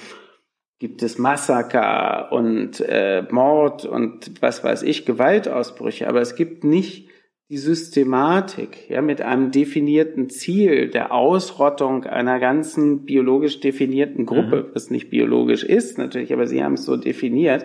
[0.83, 7.09] gibt es Massaker und äh, Mord und was weiß ich, Gewaltausbrüche, aber es gibt nicht
[7.51, 14.74] die Systematik, ja, mit einem definierten Ziel der Ausrottung einer ganzen biologisch definierten Gruppe, mhm.
[14.74, 17.64] was nicht biologisch ist natürlich, aber sie haben es so definiert.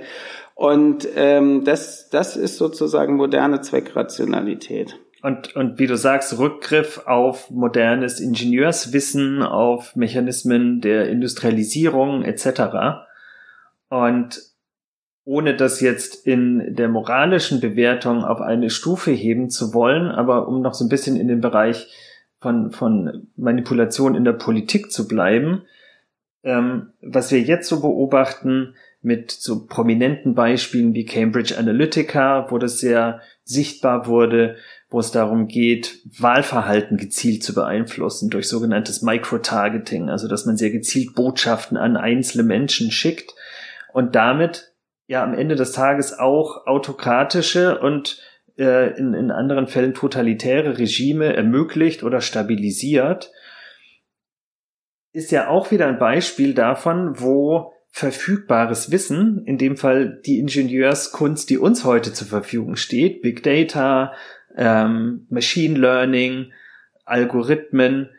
[0.54, 5.00] Und ähm, das, das ist sozusagen moderne Zweckrationalität.
[5.24, 13.07] Und, und wie du sagst, Rückgriff auf modernes Ingenieurswissen, auf Mechanismen der Industrialisierung etc.
[13.90, 14.42] Und
[15.28, 20.62] ohne das jetzt in der moralischen Bewertung auf eine Stufe heben zu wollen, aber um
[20.62, 21.94] noch so ein bisschen in den Bereich
[22.40, 25.64] von, von Manipulation in der Politik zu bleiben,
[26.44, 32.80] ähm, was wir jetzt so beobachten mit so prominenten Beispielen wie Cambridge Analytica, wo das
[32.80, 34.56] sehr sichtbar wurde,
[34.90, 40.72] wo es darum geht, Wahlverhalten gezielt zu beeinflussen durch sogenanntes Microtargeting, also dass man sehr
[40.72, 43.34] gezielt Botschaften an einzelne Menschen schickt
[43.98, 44.76] und damit
[45.08, 48.22] ja am Ende des Tages auch autokratische und
[48.56, 53.32] äh, in, in anderen Fällen totalitäre Regime ermöglicht oder stabilisiert,
[55.14, 61.50] ist ja auch wieder ein Beispiel davon, wo verfügbares Wissen, in dem Fall die Ingenieurskunst,
[61.50, 64.14] die uns heute zur Verfügung steht, Big Data,
[64.56, 66.54] ähm, Machine Learning,
[67.04, 68.12] Algorithmen,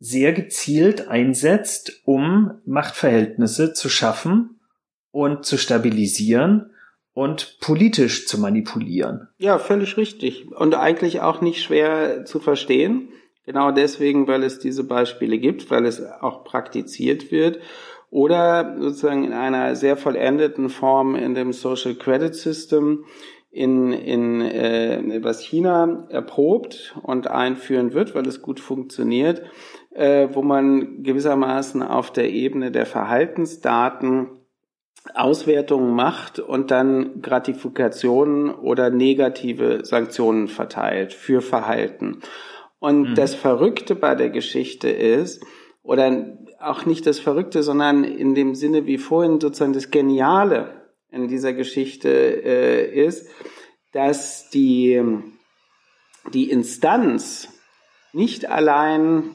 [0.00, 4.56] sehr gezielt einsetzt, um Machtverhältnisse zu schaffen
[5.10, 6.70] und zu stabilisieren
[7.14, 9.28] und politisch zu manipulieren.
[9.38, 10.52] Ja, völlig richtig.
[10.52, 13.08] Und eigentlich auch nicht schwer zu verstehen.
[13.44, 17.58] Genau deswegen, weil es diese Beispiele gibt, weil es auch praktiziert wird.
[18.10, 23.04] Oder sozusagen in einer sehr vollendeten Form in dem Social Credit System,
[23.50, 29.42] in, in äh, was China erprobt und einführen wird, weil es gut funktioniert,
[29.90, 34.37] äh, wo man gewissermaßen auf der Ebene der Verhaltensdaten
[35.14, 42.20] Auswertungen macht und dann Gratifikationen oder negative Sanktionen verteilt für Verhalten.
[42.78, 43.14] Und mhm.
[43.14, 45.44] das Verrückte bei der Geschichte ist,
[45.82, 51.28] oder auch nicht das Verrückte, sondern in dem Sinne wie vorhin sozusagen das Geniale in
[51.28, 53.28] dieser Geschichte äh, ist,
[53.92, 55.02] dass die,
[56.34, 57.48] die Instanz
[58.12, 59.34] nicht allein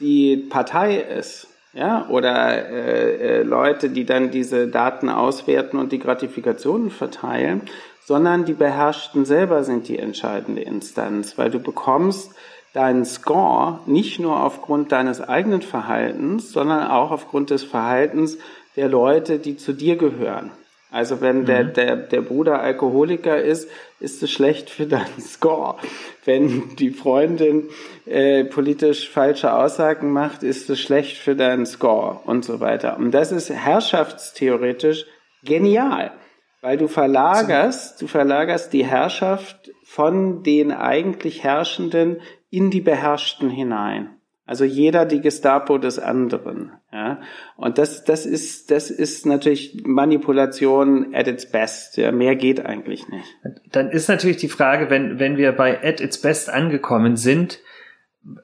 [0.00, 6.00] die Partei ist, ja, oder äh, äh, Leute, die dann diese Daten auswerten und die
[6.00, 7.62] Gratifikationen verteilen,
[8.04, 12.32] sondern die Beherrschten selber sind die entscheidende Instanz, weil du bekommst
[12.72, 18.38] deinen Score nicht nur aufgrund deines eigenen Verhaltens, sondern auch aufgrund des Verhaltens
[18.74, 20.50] der Leute, die zu dir gehören.
[20.90, 21.72] Also wenn der, mhm.
[21.74, 23.70] der, der Bruder Alkoholiker ist,
[24.00, 25.76] ist es schlecht für deinen Score.
[26.24, 27.68] Wenn die Freundin
[28.06, 32.96] äh, politisch falsche Aussagen macht, ist es schlecht für deinen Score und so weiter.
[32.96, 35.06] Und das ist herrschaftstheoretisch
[35.44, 36.12] genial,
[36.60, 42.20] weil du verlagerst, du verlagerst die Herrschaft von den eigentlich Herrschenden
[42.50, 44.17] in die Beherrschten hinein.
[44.48, 46.72] Also jeder die Gestapo des anderen.
[46.90, 47.20] Ja?
[47.58, 51.98] Und das, das ist, das ist natürlich Manipulation at its best.
[51.98, 52.12] Ja?
[52.12, 53.26] Mehr geht eigentlich nicht.
[53.72, 57.60] Dann ist natürlich die Frage, wenn, wenn wir bei at its best angekommen sind,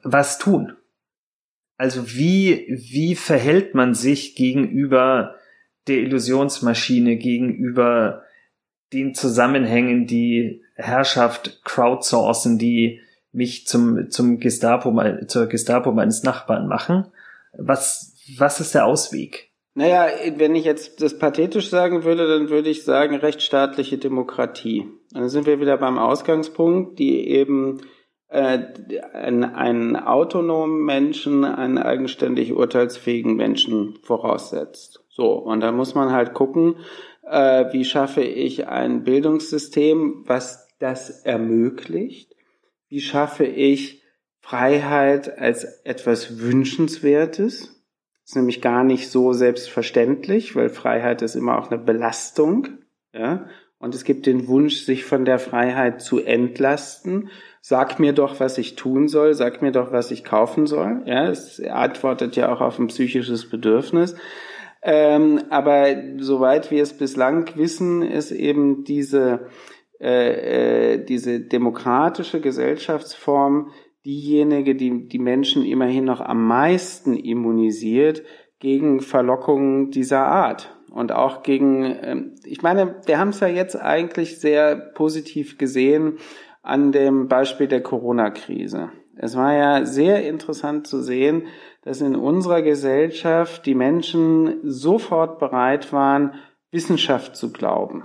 [0.03, 0.73] was tun?
[1.75, 5.33] Also wie, wie verhält man sich gegenüber
[5.87, 8.21] der Illusionsmaschine, gegenüber
[8.93, 13.01] den Zusammenhängen, die Herrschaft crowdsourcen, die
[13.35, 14.95] mich zum, zum Gestapo,
[15.27, 17.05] zur Gestapo meines Nachbarn machen.
[17.57, 19.51] Was, was ist der Ausweg?
[19.73, 20.07] Naja,
[20.37, 24.87] wenn ich jetzt das pathetisch sagen würde, dann würde ich sagen rechtsstaatliche Demokratie.
[25.11, 27.81] Dann sind wir wieder beim Ausgangspunkt, die eben
[28.29, 28.59] äh,
[29.11, 35.03] einen, autonomen Menschen, einen eigenständig urteilsfähigen Menschen voraussetzt.
[35.09, 36.75] So, und da muss man halt gucken,
[37.29, 42.34] äh, wie schaffe ich ein Bildungssystem, was das ermöglicht
[42.87, 44.03] wie schaffe ich
[44.39, 47.61] Freiheit als etwas Wünschenswertes?
[47.61, 52.67] Das ist nämlich gar nicht so selbstverständlich, weil Freiheit ist immer auch eine Belastung.
[53.13, 53.47] Ja?
[53.77, 57.29] Und es gibt den Wunsch, sich von der Freiheit zu entlasten.
[57.61, 59.33] Sag mir doch, was ich tun soll.
[59.33, 61.03] Sag mir doch, was ich kaufen soll.
[61.05, 64.15] Ja, es antwortet ja auch auf ein psychisches Bedürfnis.
[64.81, 69.47] Ähm, aber soweit wir es bislang wissen, ist eben diese
[69.99, 73.71] äh, äh, diese demokratische Gesellschaftsform
[74.05, 78.23] diejenige, die die Menschen immerhin noch am meisten immunisiert
[78.59, 80.75] gegen Verlockungen dieser Art.
[80.91, 86.17] Und auch gegen, äh, ich meine, wir haben es ja jetzt eigentlich sehr positiv gesehen
[86.61, 88.91] an dem Beispiel der Corona-Krise.
[89.17, 91.43] Es war ja sehr interessant zu sehen,
[91.83, 96.33] dass in unserer Gesellschaft die Menschen sofort bereit waren,
[96.71, 98.03] Wissenschaft zu glauben.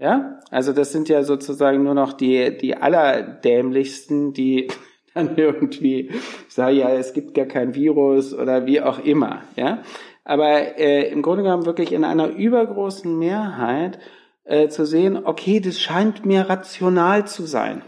[0.00, 4.68] Ja, also das sind ja sozusagen nur noch die, die allerdämlichsten, die
[5.14, 6.10] dann irgendwie
[6.48, 9.42] sagen, ja, es gibt gar kein Virus oder wie auch immer.
[9.56, 9.82] Ja,
[10.24, 13.98] aber äh, im Grunde genommen wirklich in einer übergroßen Mehrheit
[14.44, 17.82] äh, zu sehen, okay, das scheint mir rational zu sein.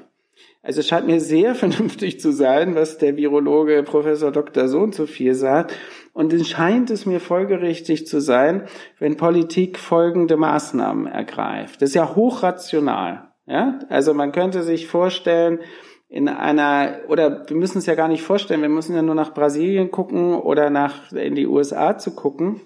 [0.61, 4.69] Also es scheint mir sehr vernünftig zu sein, was der Virologe Professor Dr.
[4.69, 5.73] Sohn zu viel sagt.
[6.13, 8.67] Und es scheint es mir folgerichtig zu sein,
[8.99, 11.81] wenn Politik folgende Maßnahmen ergreift.
[11.81, 13.33] Das ist ja hochrational.
[13.47, 13.79] Ja?
[13.89, 15.61] Also man könnte sich vorstellen,
[16.09, 19.33] in einer, oder wir müssen es ja gar nicht vorstellen, wir müssen ja nur nach
[19.33, 22.61] Brasilien gucken oder nach, in die USA zu gucken,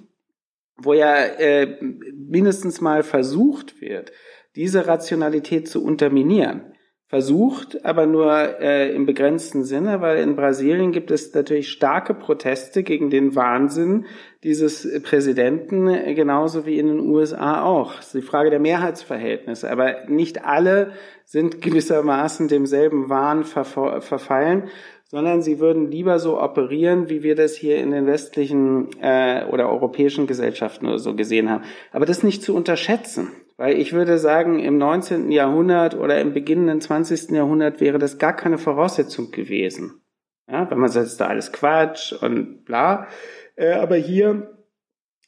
[0.76, 1.78] wo ja äh,
[2.12, 4.10] mindestens mal versucht wird,
[4.56, 6.72] diese Rationalität zu unterminieren
[7.08, 12.82] versucht, aber nur äh, im begrenzten Sinne, weil in Brasilien gibt es natürlich starke Proteste
[12.82, 14.06] gegen den Wahnsinn
[14.42, 17.94] dieses Präsidenten, äh, genauso wie in den USA auch.
[17.94, 19.70] Das ist die Frage der Mehrheitsverhältnisse.
[19.70, 20.92] Aber nicht alle
[21.24, 24.64] sind gewissermaßen demselben Wahn verfallen,
[25.08, 29.70] sondern sie würden lieber so operieren, wie wir das hier in den westlichen äh, oder
[29.70, 31.62] europäischen Gesellschaften oder so gesehen haben.
[31.92, 33.30] Aber das nicht zu unterschätzen.
[33.56, 35.30] Weil ich würde sagen, im 19.
[35.30, 37.30] Jahrhundert oder im beginnenden 20.
[37.30, 40.02] Jahrhundert wäre das gar keine Voraussetzung gewesen.
[40.50, 43.08] Ja, wenn man sagt, da alles Quatsch und bla.
[43.56, 44.56] Äh, aber hier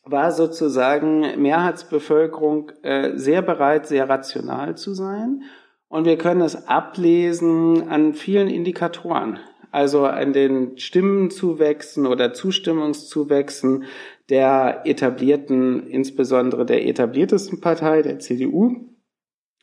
[0.05, 5.43] war sozusagen Mehrheitsbevölkerung äh, sehr bereit, sehr rational zu sein.
[5.89, 9.39] Und wir können es ablesen an vielen Indikatoren
[9.71, 13.85] also an den Stimmenzuwächsen oder Zustimmungszuwächsen
[14.31, 18.89] der etablierten, insbesondere der etabliertesten Partei, der CDU,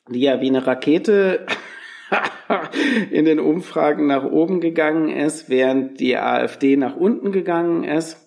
[0.10, 1.46] die ja wie eine Rakete
[3.12, 8.22] in den Umfragen nach oben gegangen ist, während die AfD nach unten gegangen ist.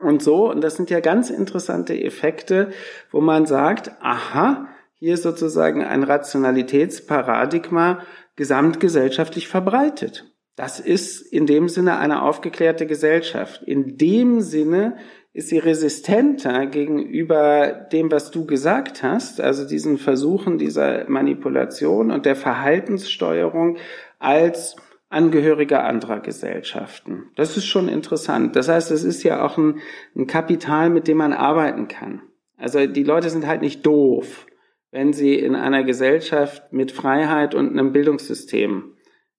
[0.00, 0.50] und so.
[0.50, 2.70] Und das sind ja ganz interessante Effekte,
[3.10, 8.02] wo man sagt, aha, hier ist sozusagen ein Rationalitätsparadigma
[8.36, 10.30] gesamtgesellschaftlich verbreitet.
[10.56, 13.62] Das ist in dem Sinne eine aufgeklärte Gesellschaft.
[13.62, 14.96] In dem Sinne
[15.34, 22.24] ist sie resistenter gegenüber dem, was du gesagt hast, also diesen Versuchen dieser Manipulation und
[22.24, 23.76] der Verhaltenssteuerung
[24.20, 24.76] als
[25.08, 27.30] Angehörige anderer Gesellschaften.
[27.36, 28.56] Das ist schon interessant.
[28.56, 29.80] Das heißt, es ist ja auch ein,
[30.16, 32.22] ein Kapital, mit dem man arbeiten kann.
[32.56, 34.46] Also die Leute sind halt nicht doof,
[34.92, 38.94] wenn sie in einer Gesellschaft mit Freiheit und einem Bildungssystem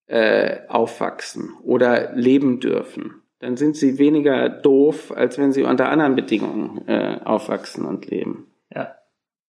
[0.07, 6.15] äh, aufwachsen oder leben dürfen dann sind sie weniger doof, als wenn sie unter anderen
[6.15, 8.51] Bedingungen äh, aufwachsen und leben.
[8.73, 8.95] Ja.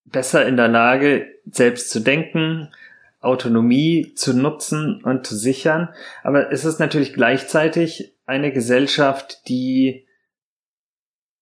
[0.04, 2.68] Besser in der Lage, selbst zu denken,
[3.20, 5.88] Autonomie zu nutzen und zu sichern.
[6.22, 10.06] Aber es ist natürlich gleichzeitig eine Gesellschaft, die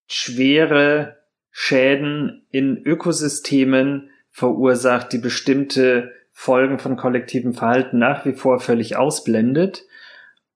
[0.07, 1.19] schwere
[1.51, 9.85] Schäden in Ökosystemen verursacht, die bestimmte Folgen von kollektivem Verhalten nach wie vor völlig ausblendet.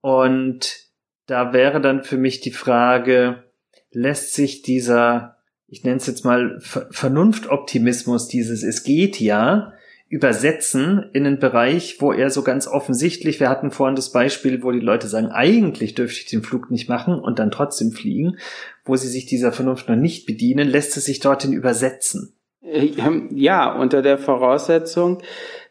[0.01, 0.88] Und
[1.29, 3.45] da wäre dann für mich die Frage,
[3.93, 5.37] lässt sich dieser,
[5.69, 9.75] ich nenne es jetzt mal Vernunftoptimismus, dieses es geht ja,
[10.09, 14.73] übersetzen in einen Bereich, wo er so ganz offensichtlich, wir hatten vorhin das Beispiel, wo
[14.73, 18.39] die Leute sagen, eigentlich dürfte ich den Flug nicht machen und dann trotzdem fliegen,
[18.87, 22.33] wo sie sich dieser Vernunft noch nicht bedienen, lässt es sich dorthin übersetzen.
[22.63, 22.91] Äh,
[23.35, 25.23] ja, unter der Voraussetzung,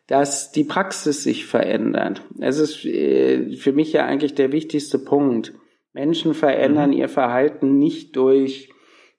[0.07, 2.21] dass die Praxis sich verändert.
[2.39, 5.53] Es ist äh, für mich ja eigentlich der wichtigste Punkt.
[5.93, 6.97] Menschen verändern mhm.
[6.97, 8.69] ihr Verhalten nicht durch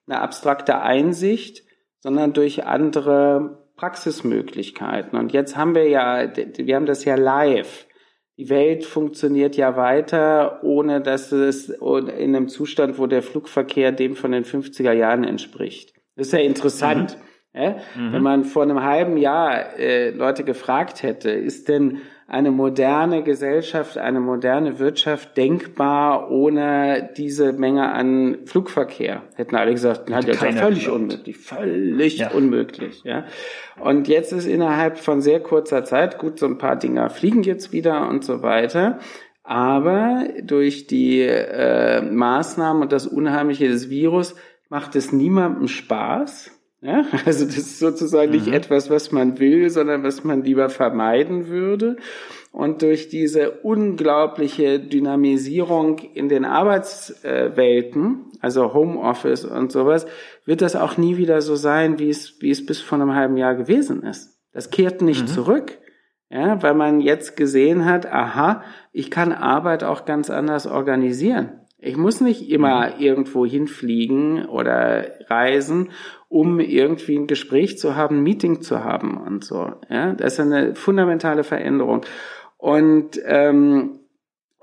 [0.07, 1.63] eine abstrakte Einsicht,
[1.99, 5.17] sondern durch andere Praxismöglichkeiten.
[5.17, 7.85] Und jetzt haben wir ja, wir haben das ja live.
[8.37, 14.15] Die Welt funktioniert ja weiter, ohne dass es in einem Zustand, wo der Flugverkehr dem
[14.15, 15.93] von den 50er Jahren entspricht.
[16.15, 17.17] Das ist ja interessant.
[17.17, 17.28] Mhm.
[17.53, 17.77] Ja?
[17.95, 18.13] Mhm.
[18.13, 23.97] Wenn man vor einem halben Jahr äh, Leute gefragt hätte, ist denn eine moderne Gesellschaft,
[23.97, 29.23] eine moderne Wirtschaft denkbar ohne diese Menge an Flugverkehr?
[29.35, 31.01] Hätten alle gesagt, na, das ist völlig geglaubt.
[31.01, 32.31] unmöglich, völlig ja.
[32.31, 33.01] unmöglich.
[33.03, 33.25] Ja?
[33.79, 37.73] Und jetzt ist innerhalb von sehr kurzer Zeit, gut, so ein paar Dinger fliegen jetzt
[37.73, 38.99] wieder und so weiter.
[39.43, 44.35] Aber durch die äh, Maßnahmen und das Unheimliche des Virus
[44.69, 48.37] macht es niemandem Spaß ja, also das ist sozusagen mhm.
[48.37, 51.97] nicht etwas, was man will, sondern was man lieber vermeiden würde.
[52.51, 60.07] Und durch diese unglaubliche Dynamisierung in den Arbeitswelten, also Homeoffice und sowas,
[60.45, 63.37] wird das auch nie wieder so sein, wie es, wie es bis vor einem halben
[63.37, 64.39] Jahr gewesen ist.
[64.51, 65.27] Das kehrt nicht mhm.
[65.27, 65.77] zurück.
[66.31, 71.59] Ja, weil man jetzt gesehen hat, aha, ich kann Arbeit auch ganz anders organisieren.
[71.79, 72.99] Ich muss nicht immer mhm.
[72.99, 75.89] irgendwo hinfliegen oder reisen,
[76.29, 79.73] um irgendwie ein Gespräch zu haben, ein Meeting zu haben und so.
[79.89, 82.01] Ja, das ist eine fundamentale Veränderung.
[82.57, 83.99] Und ähm,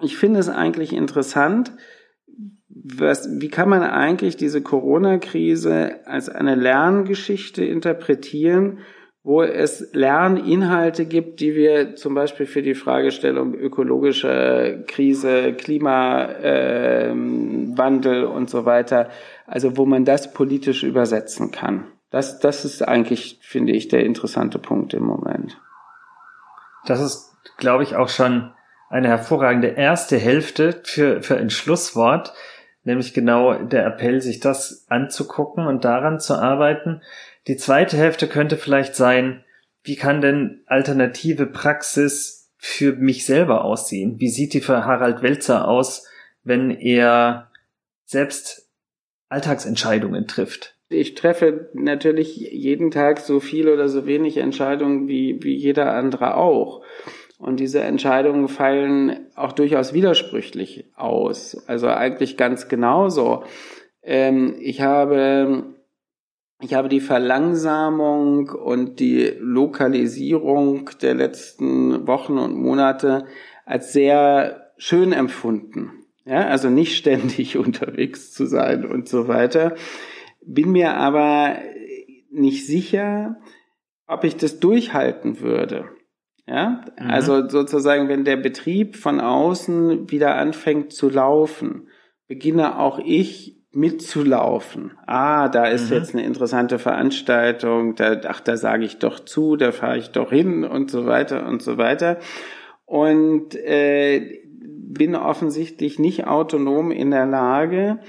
[0.00, 1.72] ich finde es eigentlich interessant,
[2.68, 8.78] was, wie kann man eigentlich diese Corona-Krise als eine Lerngeschichte interpretieren,
[9.24, 18.26] wo es Lerninhalte gibt, die wir zum Beispiel für die Fragestellung ökologische Krise, Klimawandel äh,
[18.26, 19.10] und so weiter,
[19.46, 21.86] also wo man das politisch übersetzen kann.
[22.10, 25.60] Das, das ist eigentlich, finde ich, der interessante Punkt im Moment.
[26.86, 28.52] Das ist, glaube ich, auch schon
[28.88, 32.32] eine hervorragende erste Hälfte für, für ein Schlusswort,
[32.84, 37.02] nämlich genau der Appell, sich das anzugucken und daran zu arbeiten.
[37.48, 39.44] Die zweite Hälfte könnte vielleicht sein,
[39.82, 44.18] wie kann denn alternative Praxis für mich selber aussehen?
[44.18, 46.06] Wie sieht die für Harald Welzer aus,
[46.42, 47.50] wenn er
[48.04, 48.65] selbst
[49.28, 50.74] Alltagsentscheidungen trifft?
[50.88, 56.36] Ich treffe natürlich jeden Tag so viel oder so wenig Entscheidungen wie, wie jeder andere
[56.36, 56.82] auch.
[57.38, 61.64] Und diese Entscheidungen fallen auch durchaus widersprüchlich aus.
[61.66, 63.42] Also eigentlich ganz genauso.
[64.02, 65.74] Ähm, ich habe
[66.60, 73.26] ich habe die Verlangsamung und die Lokalisierung der letzten Wochen und Monate
[73.66, 76.05] als sehr schön empfunden.
[76.26, 79.76] Ja, also nicht ständig unterwegs zu sein und so weiter.
[80.44, 81.56] Bin mir aber
[82.30, 83.36] nicht sicher,
[84.06, 85.86] ob ich das durchhalten würde.
[86.46, 87.10] Ja, mhm.
[87.10, 91.88] also sozusagen, wenn der Betrieb von außen wieder anfängt zu laufen,
[92.28, 94.92] beginne auch ich mitzulaufen.
[95.06, 95.96] Ah, da ist mhm.
[95.96, 100.30] jetzt eine interessante Veranstaltung, da, ach, da sage ich doch zu, da fahre ich doch
[100.30, 102.18] hin und so weiter und so weiter.
[102.84, 104.45] Und äh,
[104.98, 108.00] bin offensichtlich nicht autonom in der Lage,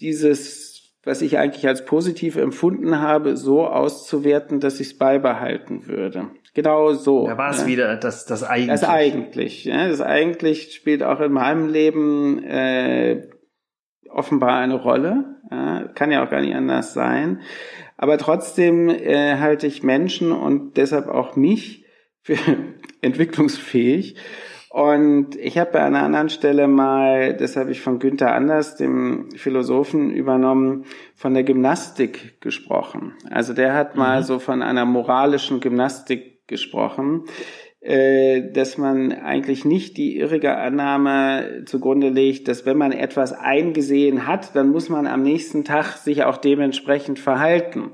[0.00, 0.68] dieses
[1.08, 6.30] was ich eigentlich als positiv empfunden habe, so auszuwerten, dass ich es beibehalten würde.
[6.52, 7.26] Genau so.
[7.26, 7.66] Da war es ja.
[7.66, 8.68] wieder, das, das eigentlich.
[8.68, 9.64] Das eigentlich.
[9.64, 13.26] Ja, das eigentlich spielt auch in meinem Leben äh,
[14.10, 15.36] offenbar eine Rolle.
[15.50, 17.40] Ja, kann ja auch gar nicht anders sein.
[17.96, 21.86] Aber trotzdem äh, halte ich Menschen und deshalb auch mich
[22.20, 22.36] für
[23.00, 24.16] entwicklungsfähig.
[24.70, 29.30] Und ich habe bei einer anderen Stelle mal, das habe ich von Günther Anders, dem
[29.34, 33.14] Philosophen, übernommen, von der Gymnastik gesprochen.
[33.30, 34.00] Also der hat mhm.
[34.00, 37.24] mal so von einer moralischen Gymnastik gesprochen,
[37.80, 44.26] äh, dass man eigentlich nicht die irrige Annahme zugrunde legt, dass wenn man etwas eingesehen
[44.26, 47.92] hat, dann muss man am nächsten Tag sich auch dementsprechend verhalten,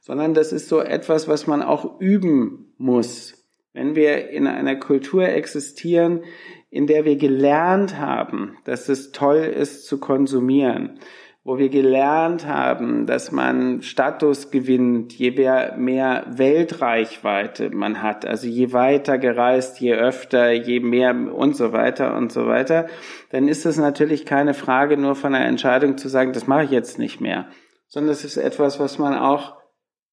[0.00, 3.45] sondern das ist so etwas, was man auch üben muss.
[3.76, 6.24] Wenn wir in einer Kultur existieren,
[6.70, 10.98] in der wir gelernt haben, dass es toll ist zu konsumieren,
[11.44, 15.30] wo wir gelernt haben, dass man Status gewinnt, je
[15.76, 22.16] mehr Weltreichweite man hat, also je weiter gereist, je öfter, je mehr und so weiter
[22.16, 22.86] und so weiter,
[23.28, 26.70] dann ist es natürlich keine Frage nur von einer Entscheidung zu sagen, das mache ich
[26.70, 27.50] jetzt nicht mehr,
[27.88, 29.58] sondern es ist etwas, was man auch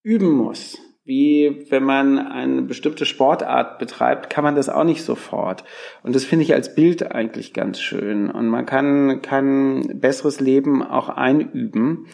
[0.03, 5.63] üben muss wie wenn man eine bestimmte Sportart betreibt, kann man das auch nicht sofort.
[6.01, 8.31] Und das finde ich als Bild eigentlich ganz schön.
[8.31, 12.07] Und man kann, kann besseres Leben auch einüben,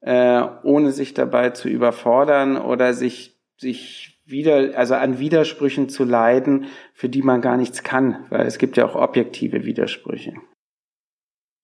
[0.00, 6.66] äh, ohne sich dabei zu überfordern oder sich, sich wieder, also an Widersprüchen zu leiden,
[6.94, 10.34] für die man gar nichts kann, weil es gibt ja auch objektive Widersprüche.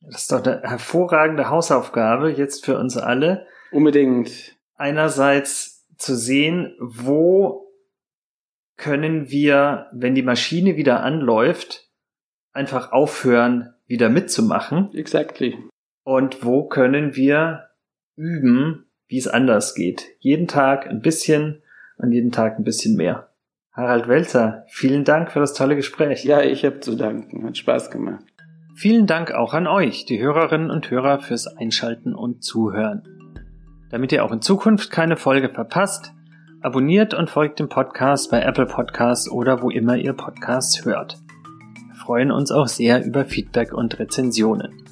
[0.01, 3.47] Das ist doch eine hervorragende Hausaufgabe jetzt für uns alle.
[3.71, 4.57] Unbedingt.
[4.75, 5.72] Einerseits
[6.03, 7.73] zu sehen, wo
[8.77, 11.89] können wir, wenn die Maschine wieder anläuft,
[12.53, 14.93] einfach aufhören, wieder mitzumachen.
[14.95, 15.57] Exactly.
[16.05, 17.69] Und wo können wir
[18.17, 20.07] üben, wie es anders geht.
[20.19, 21.63] Jeden Tag ein bisschen
[21.97, 23.29] und jeden Tag ein bisschen mehr.
[23.71, 26.25] Harald Welzer, vielen Dank für das tolle Gespräch.
[26.25, 27.47] Ja, ich habe zu danken.
[27.47, 28.25] Hat Spaß gemacht.
[28.75, 33.22] Vielen Dank auch an euch, die Hörerinnen und Hörer, fürs Einschalten und Zuhören.
[33.93, 36.15] Damit ihr auch in Zukunft keine Folge verpasst,
[36.63, 41.19] abonniert und folgt dem Podcast bei Apple Podcasts oder wo immer ihr Podcasts hört.
[41.89, 44.83] Wir freuen uns auch sehr über Feedback und Rezensionen.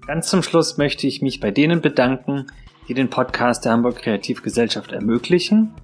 [0.07, 2.47] Ganz zum Schluss möchte ich mich bei denen bedanken,
[2.87, 5.75] die den Podcast der Hamburg Kreativgesellschaft ermöglichen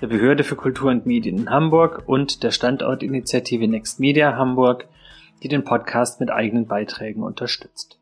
[0.00, 4.86] der Behörde für Kultur und Medien in Hamburg und der Standortinitiative Next Media Hamburg,
[5.42, 7.99] die den Podcast mit eigenen Beiträgen unterstützt.